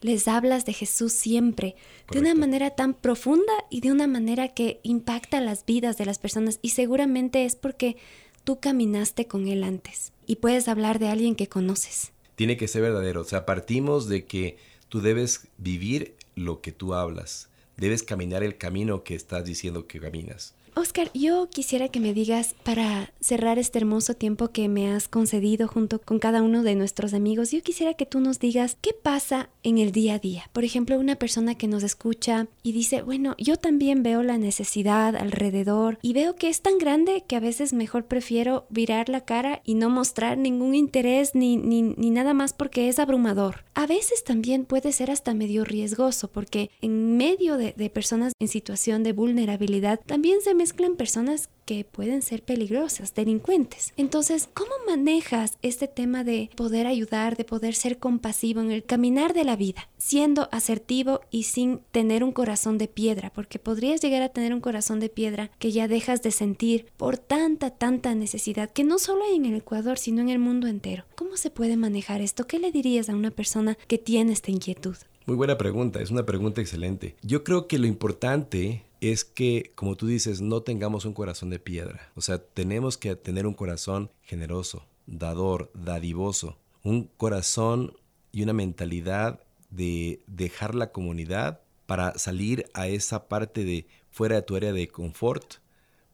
les 0.05 0.29
hablas 0.29 0.67
de 0.67 0.75
Jesús 0.75 1.15
siempre, 1.15 1.77
de 2.11 2.19
una 2.19 2.35
manera 2.35 2.69
tan 2.69 2.93
profunda 2.93 3.55
y 3.71 3.81
de 3.81 3.91
una 3.91 4.07
manera 4.07 4.49
que 4.49 4.81
impacta 4.83 5.41
las 5.41 5.65
vidas 5.65 5.97
de 5.97 6.05
las 6.05 6.19
personas 6.19 6.59
y 6.61 6.71
seguramente 6.71 7.47
es 7.47 7.57
porque 7.57 7.97
tú 8.45 8.61
caminaste 8.61 9.27
con 9.27 9.49
Él 9.49 9.65
antes 9.65 10.13
y 10.27 10.37
puedes 10.37 10.69
hablar 10.69 10.99
de 10.99 11.09
alguien 11.09 11.35
que 11.35 11.49
conoces. 11.49 12.13
Tiene 12.37 12.57
que 12.57 12.69
ser 12.69 12.83
verdadero, 12.83 13.23
o 13.23 13.25
sea, 13.25 13.47
partimos 13.47 14.09
de 14.09 14.27
que 14.27 14.59
tú 14.89 15.01
debes 15.01 15.49
vivir 15.59 16.15
lo 16.37 16.61
que 16.61 16.73
tú 16.73 16.95
hablas, 16.95 17.49
debes 17.77 18.03
caminar 18.03 18.43
el 18.43 18.57
camino 18.57 19.03
que 19.05 19.15
estás 19.15 19.45
diciendo 19.45 19.87
que 19.87 20.01
caminas. 20.01 20.55
Oscar, 20.77 21.09
yo 21.15 21.49
quisiera 21.51 21.89
que 21.89 22.01
me 22.01 22.13
digas, 22.13 22.57
para 22.65 23.13
cerrar 23.21 23.61
este 23.61 23.79
hermoso 23.79 24.15
tiempo 24.15 24.49
que 24.49 24.69
me 24.69 24.91
has 24.91 25.07
concedido 25.07 25.69
junto 25.69 26.01
con 26.01 26.19
cada 26.19 26.43
uno 26.43 26.65
de 26.65 26.75
nuestros 26.75 27.15
amigos, 27.15 27.53
yo 27.53 27.63
quisiera 27.63 27.95
que 27.95 28.07
tú 28.07 28.19
nos 28.19 28.41
digas 28.41 28.77
qué 28.81 28.93
pasa 28.93 29.51
en 29.63 29.79
el 29.79 29.93
día 29.93 30.15
a 30.15 30.19
día. 30.19 30.51
Por 30.53 30.65
ejemplo, 30.65 30.99
una 30.99 31.15
persona 31.15 31.55
que 31.55 31.69
nos 31.69 31.85
escucha 31.85 32.49
y 32.65 32.73
dice, 32.73 33.03
bueno, 33.03 33.37
yo 33.39 33.57
también 33.57 34.03
veo 34.03 34.25
la 34.25 34.37
necesidad 34.37 35.15
alrededor 35.15 35.99
y 36.03 36.13
veo 36.13 36.35
que 36.35 36.49
es 36.49 36.61
tan 36.61 36.79
grande 36.79 37.23
que 37.25 37.37
a 37.37 37.41
veces 37.41 37.73
mejor 37.73 38.07
prefiero 38.07 38.67
virar 38.69 39.09
la 39.09 39.25
cara 39.25 39.63
y 39.65 39.75
no 39.75 39.91
mostrar 39.91 40.39
ningún 40.39 40.75
interés 40.75 41.37
ni, 41.37 41.57
ni, 41.57 41.83
ni 41.83 42.11
nada 42.11 42.35
más 42.35 42.53
porque 42.53 42.89
es 42.89 42.99
abrumador. 42.99 43.65
A 43.75 43.87
veces 43.87 44.25
también 44.25 44.65
puede 44.65 44.91
ser 44.91 45.13
hasta 45.13 45.35
medio 45.35 45.65
riesgoso 45.65 46.29
porque 46.29 46.71
en 46.81 47.17
medio 47.17 47.57
de, 47.59 47.75
de 47.77 47.91
personas 47.91 48.33
en 48.41 48.49
situación 48.49 49.05
de 49.05 49.13
vulnerabilidad 49.13 50.01
también 50.05 50.41
se 50.41 50.64
mezclan 50.65 50.97
personas 50.97 51.51
que 51.67 51.85
pueden 51.85 52.23
ser 52.23 52.43
peligrosas, 52.43 53.15
delincuentes. 53.15 53.93
Entonces, 53.99 54.49
¿cómo 54.55 54.71
manejas 54.87 55.59
este 55.61 55.89
tema 55.89 56.25
de 56.25 56.49
poder 56.57 56.87
ayudar, 56.87 57.37
de 57.37 57.45
poder 57.45 57.75
ser 57.75 57.99
compasivo 57.99 58.63
en 58.63 58.71
el 58.71 58.83
caminar 58.83 59.35
de 59.35 59.45
la 59.45 59.57
vida, 59.57 59.91
siendo 59.99 60.49
asertivo 60.53 61.21
y 61.31 61.43
sin 61.43 61.81
tener 61.93 62.25
un 62.25 62.33
corazón 62.33 62.79
de 62.79 62.89
piedra? 62.89 63.31
Porque 63.35 63.59
podrías 63.59 64.01
llegar 64.01 64.23
a 64.23 64.31
tener 64.31 64.55
un 64.55 64.63
corazón 64.63 65.01
de 65.01 65.11
piedra 65.11 65.51
que 65.59 65.71
ya 65.71 65.87
dejas 65.87 66.23
de 66.23 66.31
sentir 66.31 66.87
por 66.97 67.19
tanta, 67.19 67.69
tanta 67.69 68.15
necesidad, 68.15 68.73
que 68.73 68.85
no 68.85 68.99
solo 68.99 69.23
hay 69.25 69.37
en 69.37 69.45
el 69.45 69.57
Ecuador, 69.57 69.99
sino 69.99 70.23
en 70.23 70.31
el 70.31 70.39
mundo 70.39 70.67
entero. 70.67 71.05
¿Cómo 71.15 71.37
se 71.37 71.51
puede 71.51 71.77
manejar 71.77 72.23
esto? 72.23 72.47
¿Qué 72.47 72.59
le 72.59 72.73
dirías 72.73 73.11
a 73.11 73.17
una 73.17 73.31
persona 73.31 73.77
que 73.87 73.99
tiene 73.99 74.33
esta 74.33 74.51
inquietud? 74.51 74.97
Muy 75.27 75.37
buena 75.37 75.57
pregunta, 75.57 76.03
es 76.03 76.11
una 76.11 76.27
pregunta 76.27 76.61
excelente. 76.61 77.17
Yo 77.23 77.45
creo 77.45 77.67
que 77.67 77.79
lo 77.79 77.87
importante 77.87 78.83
es 79.11 79.25
que, 79.25 79.73
como 79.75 79.97
tú 79.97 80.07
dices, 80.07 80.41
no 80.41 80.63
tengamos 80.63 81.05
un 81.05 81.15
corazón 81.15 81.51
de 81.51 81.59
piedra. 81.59 82.11
O 82.15 82.21
sea, 82.21 82.39
tenemos 82.39 82.97
que 82.97 83.17
tener 83.17 83.47
un 83.47 83.55
corazón 83.55 84.11
generoso, 84.23 84.85
dador, 85.07 85.71
dadivoso, 85.75 86.57
un 86.83 87.11
corazón 87.17 87.95
y 88.33 88.43
una 88.43 88.53
mentalidad 88.53 89.41
de 89.71 90.23
dejar 90.27 90.75
la 90.75 90.93
comunidad 90.93 91.61
para 91.87 92.17
salir 92.19 92.67
a 92.75 92.89
esa 92.89 93.29
parte 93.29 93.65
de 93.65 93.87
fuera 94.11 94.37
de 94.37 94.43
tu 94.43 94.57
área 94.57 94.73
de 94.73 94.89
confort 94.89 95.55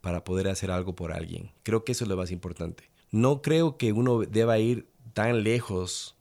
para 0.01 0.25
poder 0.25 0.49
hacer 0.49 0.71
algo 0.71 0.95
por 0.95 1.13
alguien. 1.13 1.51
Creo 1.63 1.85
que 1.85 1.93
eso 1.93 2.05
es 2.05 2.09
lo 2.09 2.17
más 2.17 2.31
importante. 2.31 2.91
No 3.11 3.43
creo 3.43 3.77
que 3.77 3.93
uno 3.93 4.21
deba 4.21 4.59
ir 4.59 4.89
tan 5.13 5.43
lejos 5.43 6.17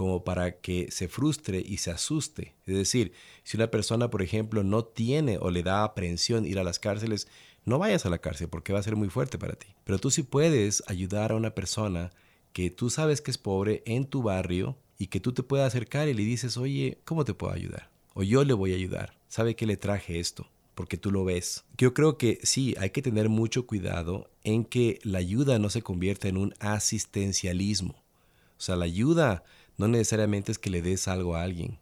como 0.00 0.24
para 0.24 0.60
que 0.60 0.90
se 0.90 1.08
frustre 1.08 1.62
y 1.62 1.76
se 1.76 1.90
asuste. 1.90 2.54
Es 2.64 2.74
decir, 2.74 3.12
si 3.44 3.58
una 3.58 3.70
persona, 3.70 4.08
por 4.08 4.22
ejemplo, 4.22 4.62
no 4.62 4.82
tiene 4.82 5.36
o 5.36 5.50
le 5.50 5.62
da 5.62 5.84
aprehensión 5.84 6.46
ir 6.46 6.58
a 6.58 6.64
las 6.64 6.78
cárceles, 6.78 7.28
no 7.66 7.78
vayas 7.78 8.06
a 8.06 8.08
la 8.08 8.16
cárcel 8.16 8.48
porque 8.48 8.72
va 8.72 8.78
a 8.78 8.82
ser 8.82 8.96
muy 8.96 9.10
fuerte 9.10 9.36
para 9.36 9.56
ti. 9.56 9.66
Pero 9.84 9.98
tú 9.98 10.10
sí 10.10 10.22
puedes 10.22 10.82
ayudar 10.86 11.32
a 11.32 11.36
una 11.36 11.54
persona 11.54 12.12
que 12.54 12.70
tú 12.70 12.88
sabes 12.88 13.20
que 13.20 13.30
es 13.30 13.36
pobre 13.36 13.82
en 13.84 14.06
tu 14.06 14.22
barrio 14.22 14.78
y 14.96 15.08
que 15.08 15.20
tú 15.20 15.32
te 15.32 15.42
puedas 15.42 15.66
acercar 15.66 16.08
y 16.08 16.14
le 16.14 16.22
dices, 16.22 16.56
oye, 16.56 16.96
¿cómo 17.04 17.26
te 17.26 17.34
puedo 17.34 17.52
ayudar? 17.52 17.90
O 18.14 18.22
yo 18.22 18.42
le 18.42 18.54
voy 18.54 18.72
a 18.72 18.76
ayudar. 18.76 19.18
¿Sabe 19.28 19.54
que 19.54 19.66
le 19.66 19.76
traje 19.76 20.18
esto? 20.18 20.46
Porque 20.74 20.96
tú 20.96 21.10
lo 21.10 21.26
ves. 21.26 21.64
Yo 21.76 21.92
creo 21.92 22.16
que 22.16 22.38
sí, 22.42 22.74
hay 22.78 22.88
que 22.88 23.02
tener 23.02 23.28
mucho 23.28 23.66
cuidado 23.66 24.30
en 24.44 24.64
que 24.64 24.98
la 25.02 25.18
ayuda 25.18 25.58
no 25.58 25.68
se 25.68 25.82
convierta 25.82 26.26
en 26.26 26.38
un 26.38 26.54
asistencialismo. 26.58 28.02
O 28.56 28.62
sea, 28.62 28.76
la 28.76 28.86
ayuda 28.86 29.44
no 29.80 29.88
necesariamente 29.88 30.52
es 30.52 30.58
que 30.58 30.68
le 30.68 30.82
des 30.82 31.08
algo 31.08 31.34
a 31.34 31.42
alguien, 31.42 31.78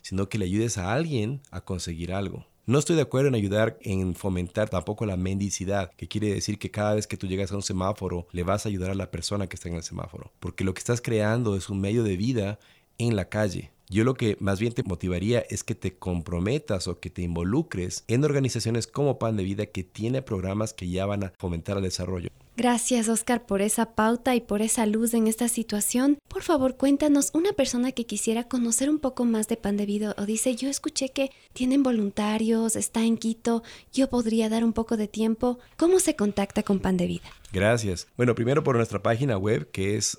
sino 0.00 0.30
que 0.30 0.38
le 0.38 0.46
ayudes 0.46 0.78
a 0.78 0.94
alguien 0.94 1.42
a 1.50 1.60
conseguir 1.60 2.14
algo. 2.14 2.46
No 2.64 2.78
estoy 2.78 2.96
de 2.96 3.02
acuerdo 3.02 3.28
en 3.28 3.34
ayudar 3.34 3.76
en 3.82 4.14
fomentar 4.14 4.70
tampoco 4.70 5.04
la 5.04 5.18
mendicidad, 5.18 5.92
que 5.98 6.08
quiere 6.08 6.32
decir 6.32 6.58
que 6.58 6.70
cada 6.70 6.94
vez 6.94 7.06
que 7.06 7.18
tú 7.18 7.26
llegas 7.26 7.52
a 7.52 7.56
un 7.56 7.62
semáforo 7.62 8.26
le 8.32 8.42
vas 8.42 8.64
a 8.64 8.70
ayudar 8.70 8.90
a 8.90 8.94
la 8.94 9.10
persona 9.10 9.48
que 9.48 9.56
está 9.56 9.68
en 9.68 9.74
el 9.74 9.82
semáforo, 9.82 10.32
porque 10.40 10.64
lo 10.64 10.72
que 10.72 10.78
estás 10.78 11.02
creando 11.02 11.54
es 11.54 11.68
un 11.68 11.78
medio 11.78 12.04
de 12.04 12.16
vida 12.16 12.58
en 12.96 13.16
la 13.16 13.28
calle. 13.28 13.70
Yo 13.92 14.04
lo 14.04 14.14
que 14.14 14.38
más 14.40 14.58
bien 14.58 14.72
te 14.72 14.82
motivaría 14.84 15.40
es 15.50 15.64
que 15.64 15.74
te 15.74 15.92
comprometas 15.98 16.88
o 16.88 16.98
que 16.98 17.10
te 17.10 17.20
involucres 17.20 18.04
en 18.08 18.24
organizaciones 18.24 18.86
como 18.86 19.18
Pan 19.18 19.36
de 19.36 19.44
Vida 19.44 19.66
que 19.66 19.84
tiene 19.84 20.22
programas 20.22 20.72
que 20.72 20.88
ya 20.88 21.04
van 21.04 21.24
a 21.24 21.32
fomentar 21.36 21.76
el 21.76 21.82
desarrollo. 21.82 22.30
Gracias, 22.56 23.10
Oscar, 23.10 23.44
por 23.44 23.60
esa 23.60 23.94
pauta 23.94 24.34
y 24.34 24.40
por 24.40 24.62
esa 24.62 24.86
luz 24.86 25.12
en 25.12 25.26
esta 25.26 25.46
situación. 25.46 26.16
Por 26.28 26.42
favor, 26.42 26.78
cuéntanos, 26.78 27.32
una 27.34 27.52
persona 27.52 27.92
que 27.92 28.06
quisiera 28.06 28.44
conocer 28.44 28.88
un 28.88 28.98
poco 28.98 29.26
más 29.26 29.46
de 29.46 29.58
Pan 29.58 29.76
de 29.76 29.84
Vida 29.84 30.14
o 30.16 30.24
dice, 30.24 30.56
yo 30.56 30.70
escuché 30.70 31.10
que 31.10 31.30
tienen 31.52 31.82
voluntarios, 31.82 32.76
está 32.76 33.04
en 33.04 33.18
Quito, 33.18 33.62
yo 33.92 34.08
podría 34.08 34.48
dar 34.48 34.64
un 34.64 34.72
poco 34.72 34.96
de 34.96 35.06
tiempo. 35.06 35.58
¿Cómo 35.76 36.00
se 36.00 36.16
contacta 36.16 36.62
con 36.62 36.80
Pan 36.80 36.96
de 36.96 37.08
Vida? 37.08 37.30
Gracias. 37.52 38.06
Bueno, 38.16 38.34
primero 38.34 38.64
por 38.64 38.76
nuestra 38.76 39.02
página 39.02 39.36
web 39.36 39.70
que 39.70 39.98
es 39.98 40.18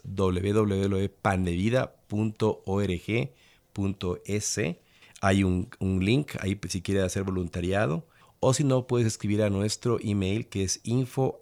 www.pandevida.org.es. 3.73 4.59
Hay 5.21 5.43
un, 5.43 5.69
un 5.79 6.03
link 6.03 6.31
ahí 6.39 6.59
si 6.67 6.81
quieres 6.81 7.03
hacer 7.03 7.23
voluntariado. 7.23 8.05
O 8.39 8.53
si 8.53 8.63
no, 8.63 8.87
puedes 8.87 9.07
escribir 9.07 9.41
a 9.41 9.49
nuestro 9.49 9.99
email 10.01 10.47
que 10.47 10.63
es 10.63 10.81
info 10.83 11.39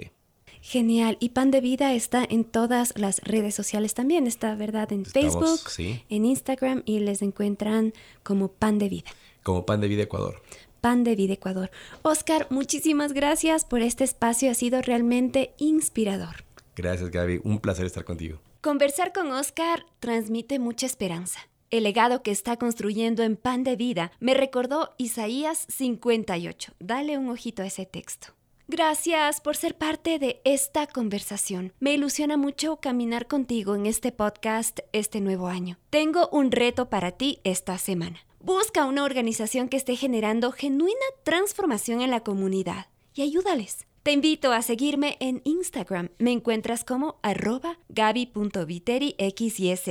Genial. 0.61 1.17
Y 1.19 1.29
Pan 1.29 1.51
de 1.51 1.61
Vida 1.61 1.93
está 1.93 2.25
en 2.29 2.43
todas 2.43 2.93
las 2.97 3.21
redes 3.21 3.55
sociales 3.55 3.93
también. 3.93 4.27
Está, 4.27 4.55
¿verdad? 4.55 4.91
En 4.91 5.05
Facebook, 5.05 5.61
en 6.09 6.25
Instagram 6.25 6.83
y 6.85 6.99
les 6.99 7.21
encuentran 7.21 7.93
como 8.23 8.49
Pan 8.49 8.77
de 8.77 8.89
Vida. 8.89 9.09
Como 9.41 9.65
Pan 9.65 9.79
de 9.79 9.87
Vida 9.87 10.03
Ecuador. 10.03 10.41
Pan 10.81 11.05
de 11.05 11.15
Vida 11.15 11.33
Ecuador. 11.33 11.71
Oscar, 12.01 12.47
muchísimas 12.49 13.13
gracias 13.13 13.63
por 13.63 13.81
este 13.81 14.03
espacio. 14.03 14.51
Ha 14.51 14.55
sido 14.55 14.81
realmente 14.81 15.53
inspirador. 15.57 16.43
Gracias, 16.75 17.09
Gaby. 17.11 17.41
Un 17.43 17.59
placer 17.59 17.85
estar 17.85 18.03
contigo. 18.03 18.39
Conversar 18.61 19.11
con 19.13 19.31
Oscar 19.31 19.85
transmite 19.99 20.59
mucha 20.59 20.85
esperanza. 20.85 21.39
El 21.71 21.83
legado 21.83 22.21
que 22.21 22.31
está 22.31 22.57
construyendo 22.57 23.23
en 23.23 23.37
Pan 23.37 23.63
de 23.63 23.75
Vida 23.75 24.11
me 24.19 24.33
recordó 24.33 24.93
Isaías 24.97 25.65
58. 25.69 26.73
Dale 26.79 27.17
un 27.17 27.29
ojito 27.29 27.63
a 27.63 27.67
ese 27.67 27.85
texto. 27.85 28.33
Gracias 28.67 29.41
por 29.41 29.57
ser 29.57 29.77
parte 29.77 30.19
de 30.19 30.41
esta 30.45 30.87
conversación. 30.87 31.73
Me 31.79 31.93
ilusiona 31.93 32.37
mucho 32.37 32.77
caminar 32.77 33.27
contigo 33.27 33.75
en 33.75 33.85
este 33.85 34.11
podcast 34.11 34.79
este 34.93 35.19
nuevo 35.19 35.47
año. 35.47 35.77
Tengo 35.89 36.29
un 36.31 36.51
reto 36.51 36.89
para 36.89 37.11
ti 37.11 37.39
esta 37.43 37.77
semana. 37.77 38.19
Busca 38.39 38.85
una 38.85 39.03
organización 39.03 39.67
que 39.67 39.77
esté 39.77 39.95
generando 39.95 40.51
genuina 40.51 41.05
transformación 41.23 42.01
en 42.01 42.11
la 42.11 42.21
comunidad 42.21 42.87
y 43.13 43.23
ayúdales. 43.23 43.87
Te 44.03 44.11
invito 44.11 44.51
a 44.51 44.63
seguirme 44.63 45.15
en 45.19 45.41
Instagram. 45.43 46.09
Me 46.17 46.31
encuentras 46.31 46.83
como 46.83 47.19
arroba 47.21 47.77
gaby.viteriXYZ. 47.89 49.85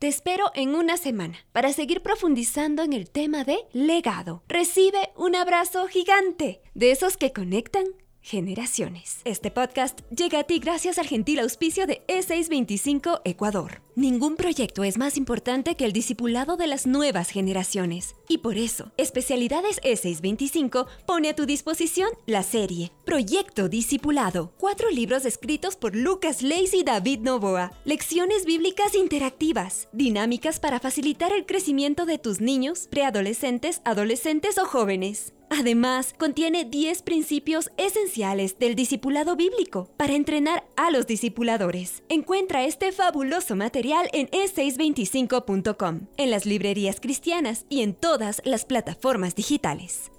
Te 0.00 0.08
espero 0.08 0.50
en 0.54 0.74
una 0.74 0.96
semana 0.96 1.38
para 1.52 1.72
seguir 1.72 2.02
profundizando 2.02 2.82
en 2.82 2.92
el 2.92 3.08
tema 3.08 3.44
de 3.44 3.58
legado. 3.72 4.42
Recibe 4.48 5.12
un 5.16 5.36
abrazo 5.36 5.86
gigante 5.86 6.62
de 6.74 6.90
esos 6.90 7.16
que 7.16 7.32
conectan 7.32 7.84
generaciones. 8.24 9.20
Este 9.24 9.50
podcast 9.50 10.00
llega 10.10 10.40
a 10.40 10.44
ti 10.44 10.58
gracias 10.58 10.98
al 10.98 11.06
gentil 11.06 11.40
auspicio 11.40 11.86
de 11.86 12.02
E625 12.08 13.20
Ecuador. 13.24 13.82
Ningún 13.96 14.34
proyecto 14.36 14.82
es 14.82 14.96
más 14.96 15.18
importante 15.18 15.76
que 15.76 15.84
el 15.84 15.92
discipulado 15.92 16.56
de 16.56 16.66
las 16.66 16.86
nuevas 16.86 17.28
generaciones. 17.28 18.16
Y 18.26 18.38
por 18.38 18.56
eso, 18.56 18.90
Especialidades 18.96 19.80
E625 19.82 20.86
pone 21.06 21.28
a 21.28 21.36
tu 21.36 21.44
disposición 21.44 22.08
la 22.26 22.42
serie 22.42 22.92
Proyecto 23.04 23.68
Discipulado. 23.68 24.52
Cuatro 24.58 24.90
libros 24.90 25.26
escritos 25.26 25.76
por 25.76 25.94
Lucas 25.94 26.40
Leis 26.40 26.72
y 26.72 26.82
David 26.82 27.20
Novoa. 27.20 27.72
Lecciones 27.84 28.46
bíblicas 28.46 28.94
interactivas, 28.94 29.88
dinámicas 29.92 30.60
para 30.60 30.80
facilitar 30.80 31.30
el 31.32 31.44
crecimiento 31.44 32.06
de 32.06 32.18
tus 32.18 32.40
niños, 32.40 32.88
preadolescentes, 32.90 33.82
adolescentes 33.84 34.56
o 34.56 34.64
jóvenes. 34.64 35.33
Además, 35.56 36.14
contiene 36.18 36.64
10 36.64 37.02
principios 37.02 37.70
esenciales 37.76 38.58
del 38.58 38.74
discipulado 38.74 39.36
bíblico 39.36 39.88
para 39.96 40.14
entrenar 40.14 40.64
a 40.76 40.90
los 40.90 41.06
discipuladores. 41.06 42.02
Encuentra 42.08 42.64
este 42.64 42.90
fabuloso 42.90 43.54
material 43.54 44.08
en 44.12 44.26
e625.com, 44.28 46.08
en 46.16 46.30
las 46.30 46.44
librerías 46.44 46.98
cristianas 47.00 47.66
y 47.68 47.82
en 47.82 47.94
todas 47.94 48.42
las 48.44 48.64
plataformas 48.64 49.36
digitales. 49.36 50.10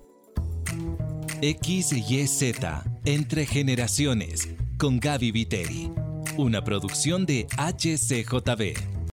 XYZ 1.42 2.54
Entre 3.04 3.46
Generaciones 3.46 4.48
con 4.78 5.00
Gaby 5.02 5.32
Viteri. 5.32 5.92
Una 6.38 6.64
producción 6.64 7.26
de 7.26 7.46
HCJB. 7.58 8.95